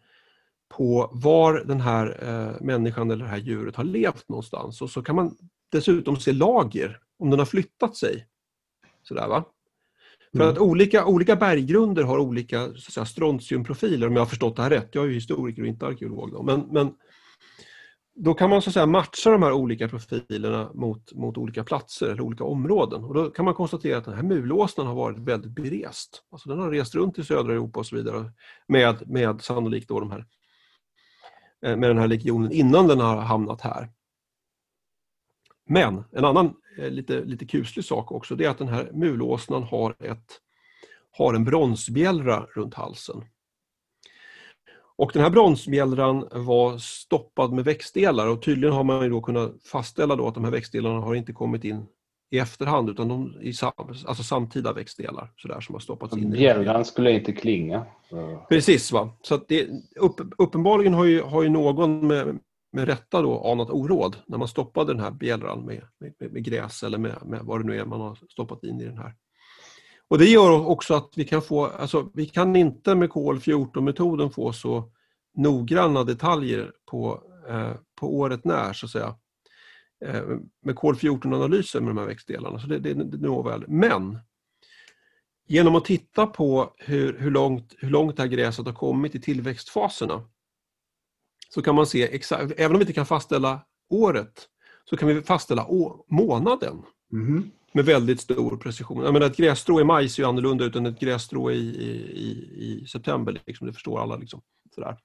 [0.69, 5.03] på var den här eh, människan eller det här djuret har levt någonstans och så
[5.03, 5.37] kan man
[5.73, 8.27] dessutom se lager, om den har flyttat sig.
[9.03, 9.45] Sådär, va?
[10.33, 10.53] För mm.
[10.53, 14.71] att olika, olika berggrunder har olika så säga, strontiumprofiler om jag har förstått det här
[14.71, 14.89] rätt.
[14.93, 16.33] Jag är ju historiker och inte arkeolog.
[16.33, 16.43] Då.
[16.43, 16.93] Men, men
[18.21, 22.07] då kan man så att säga matcha de här olika profilerna mot, mot olika platser
[22.07, 23.05] eller olika områden.
[23.05, 26.23] Och då kan man konstatera att den här mulåsnan har varit väldigt berest.
[26.31, 28.33] Alltså den har rest runt i södra Europa och så vidare
[28.69, 30.27] med, med sannolikt då de här,
[31.63, 33.89] eh, med den här legionen innan den har hamnat här.
[35.69, 39.63] Men en annan eh, lite, lite kuslig sak också det är att den här mulåsnan
[39.63, 40.41] har, ett,
[41.11, 43.25] har en bronsbjällra runt halsen.
[44.99, 50.17] Och den här bronsbjällran var stoppad med växtdelar och tydligen har man då kunnat fastställa
[50.17, 51.87] då att de här växtdelarna har inte kommit in
[52.31, 53.55] i efterhand utan de är
[54.09, 56.31] alltså samtida växtdelar sådär, som har stoppats in.
[56.31, 57.87] Bjällran skulle inte klinga.
[58.49, 59.11] Precis, va?
[59.23, 62.39] så det, upp, uppenbarligen har ju, har ju någon med,
[62.73, 66.83] med rätta då anat oråd när man stoppade den här bjällran med, med, med gräs
[66.83, 69.15] eller med, med vad det nu är man har stoppat in i den här
[70.09, 74.53] och Det gör också att vi kan få, alltså vi kan inte med kol-14-metoden få
[74.53, 74.93] så
[75.35, 79.15] noggranna detaljer på, eh, på året när, så att säga,
[80.05, 80.23] eh,
[80.63, 82.61] med kol-14-analyser med de här växtdelarna.
[82.61, 83.65] Så det, det, det når väl.
[83.69, 84.19] Men
[85.47, 89.21] genom att titta på hur, hur, långt, hur långt det här gräset har kommit i
[89.21, 90.23] tillväxtfaserna
[91.49, 94.49] så kan man se exakt, även om vi inte kan fastställa året,
[94.91, 95.67] så kan vi fastställa
[96.09, 96.83] månaden.
[97.13, 97.51] Mm.
[97.79, 99.05] Med väldigt stor precision.
[99.05, 102.31] Jag menar, ett grässtrå i maj ser ju annorlunda ut än ett grässtrå i, i,
[102.57, 103.41] i september.
[103.47, 104.17] Liksom, det förstår alla.
[104.17, 104.41] Liksom,
[104.75, 104.97] sådär.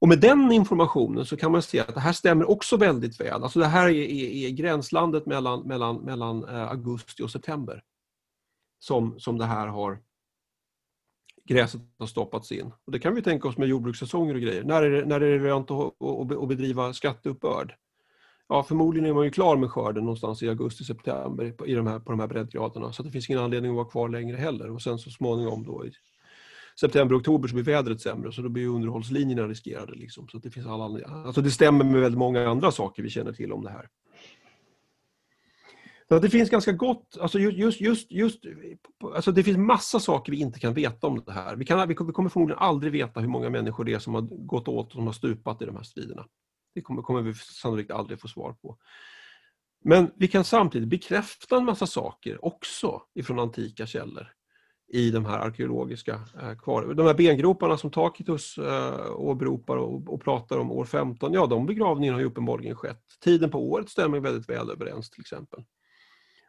[0.00, 3.42] Och med den informationen så kan man se att det här stämmer också väldigt väl.
[3.42, 7.82] Alltså det här är, är, är gränslandet mellan, mellan, mellan eh, augusti och september.
[8.78, 9.98] Som, som det här har
[11.48, 12.72] gräset har stoppats in.
[12.84, 14.64] Och det kan vi tänka oss med jordbrukssäsonger och grejer.
[14.64, 17.74] När är det, när är det lönt att, att, att bedriva skatteuppbörd?
[18.48, 22.12] Ja, förmodligen är man ju klar med skörden någonstans i augusti-september i de här, på
[22.12, 22.92] de här breddgraderna.
[22.92, 24.70] Så det finns ingen anledning att vara kvar längre heller.
[24.70, 25.92] Och sen så småningom då i
[26.80, 29.94] september-oktober så blir vädret sämre så då blir underhållslinjerna riskerade.
[29.94, 30.28] Liksom.
[30.28, 33.52] Så det, finns alla, alltså det stämmer med väldigt många andra saker vi känner till
[33.52, 33.88] om det här.
[36.08, 38.44] Så det finns ganska gott, alltså just, just, just,
[39.14, 41.56] alltså det finns massa saker vi inte kan veta om det här.
[41.56, 44.68] Vi, kan, vi kommer förmodligen aldrig veta hur många människor det är som har gått
[44.68, 46.26] åt och som har stupat i de här striderna.
[46.76, 48.76] Det kommer, kommer vi sannolikt aldrig få svar på.
[49.84, 54.32] Men vi kan samtidigt bekräfta en massa saker också ifrån antika källor
[54.88, 56.94] i de här arkeologiska eh, kvar.
[56.94, 61.66] De här bengroparna som Tacitus eh, åberopar och, och pratar om år 15, ja de
[61.66, 63.02] begravningarna har ju uppenbarligen skett.
[63.24, 65.64] Tiden på året stämmer väldigt väl överens till exempel.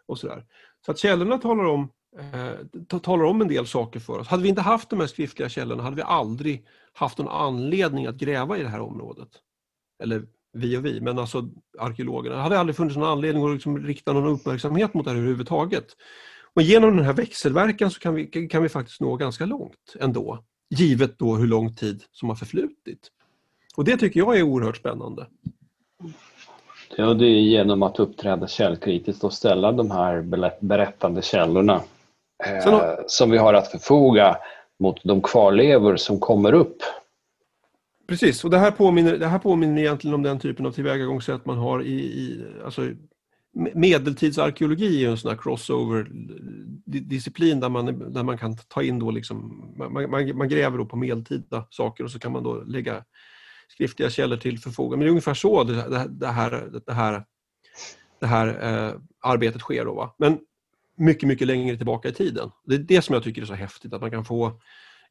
[0.06, 0.46] Och sådär.
[0.86, 4.28] Så att källorna talar om, eh, talar om en del saker för oss.
[4.28, 8.16] Hade vi inte haft de här skriftliga källorna hade vi aldrig haft någon anledning att
[8.16, 9.30] gräva i det här området.
[10.04, 10.24] Eller
[10.54, 12.36] vi och vi, men alltså arkeologerna.
[12.36, 15.86] Det hade aldrig funnits någon anledning att liksom rikta någon uppmärksamhet mot det här överhuvudtaget.
[16.54, 20.44] Och genom den här växelverkan så kan vi, kan vi faktiskt nå ganska långt ändå.
[20.70, 23.12] Givet då hur lång tid som har förflutit.
[23.76, 25.28] Och det tycker jag är oerhört spännande.
[26.96, 30.22] Ja, det är genom att uppträda källkritiskt och ställa de här
[30.60, 31.82] berättande källorna
[32.46, 34.38] eh, som vi har att förfoga
[34.80, 36.78] mot de kvarlevor som kommer upp.
[38.08, 41.58] Precis, och det här påminner, det här påminner egentligen om den typen av tillvägagångssätt man
[41.58, 42.90] har i, i alltså,
[43.74, 49.66] medeltidsarkeologi är en sån här crossover-disciplin där man, där man kan ta in då liksom,
[49.78, 53.04] man, man, man, gräver då på medeltida saker och så kan man då lägga
[53.68, 54.98] skriftliga källor till förfogande.
[54.98, 57.24] Men det är ungefär så det, det, det här, det här,
[58.20, 59.86] det här eh, arbetet sker.
[59.86, 60.16] Då, va?
[60.18, 60.40] Men
[60.98, 62.52] mycket, mycket längre tillbaka i tiden.
[62.66, 64.62] Det är det som jag tycker är så häftigt, att man kan få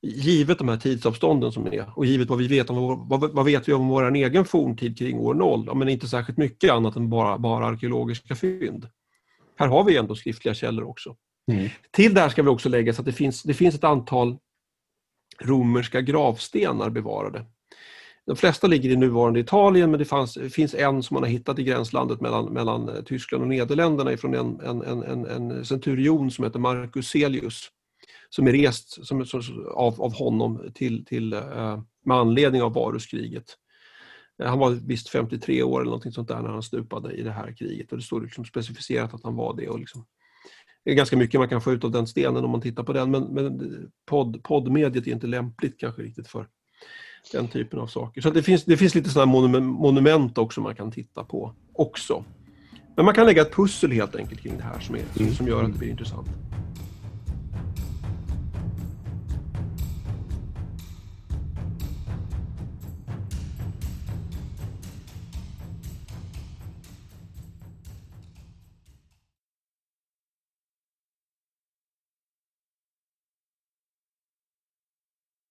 [0.03, 3.45] givet de här tidsavstånden som är och givet vad vi vet om, vår, vad, vad
[3.45, 6.97] vet vi om vår egen forntid kring år 0, ja, men inte särskilt mycket annat
[6.97, 8.89] än bara, bara arkeologiska fynd.
[9.59, 11.17] Här har vi ändå skriftliga källor också.
[11.53, 11.69] Mm.
[11.91, 14.37] Till det här ska vi också lägga att det finns, det finns ett antal
[15.43, 17.45] romerska gravstenar bevarade.
[18.27, 21.59] De flesta ligger i nuvarande Italien men det fanns, finns en som man har hittat
[21.59, 26.59] i gränslandet mellan, mellan Tyskland och Nederländerna från en, en, en, en centurion som heter
[26.59, 27.71] Marcus Celius
[28.37, 29.25] som är rest som,
[29.75, 33.45] av, av honom till, till, uh, med anledning av Varuskriget.
[34.43, 37.31] Uh, han var visst 53 år eller något sånt där när han stupade i det
[37.31, 39.69] här kriget och det står liksom specificerat att han var det.
[39.69, 40.07] Och liksom,
[40.85, 42.93] det är ganska mycket man kan få ut av den stenen om man tittar på
[42.93, 43.61] den men, men
[44.07, 46.47] podd, poddmediet är inte lämpligt kanske riktigt för
[47.33, 48.21] den typen av saker.
[48.21, 52.25] Så det, finns, det finns lite sådana monument också man kan titta på också.
[52.97, 55.65] Men man kan lägga ett pussel helt enkelt kring det här som, är, som gör
[55.65, 56.29] att det blir intressant.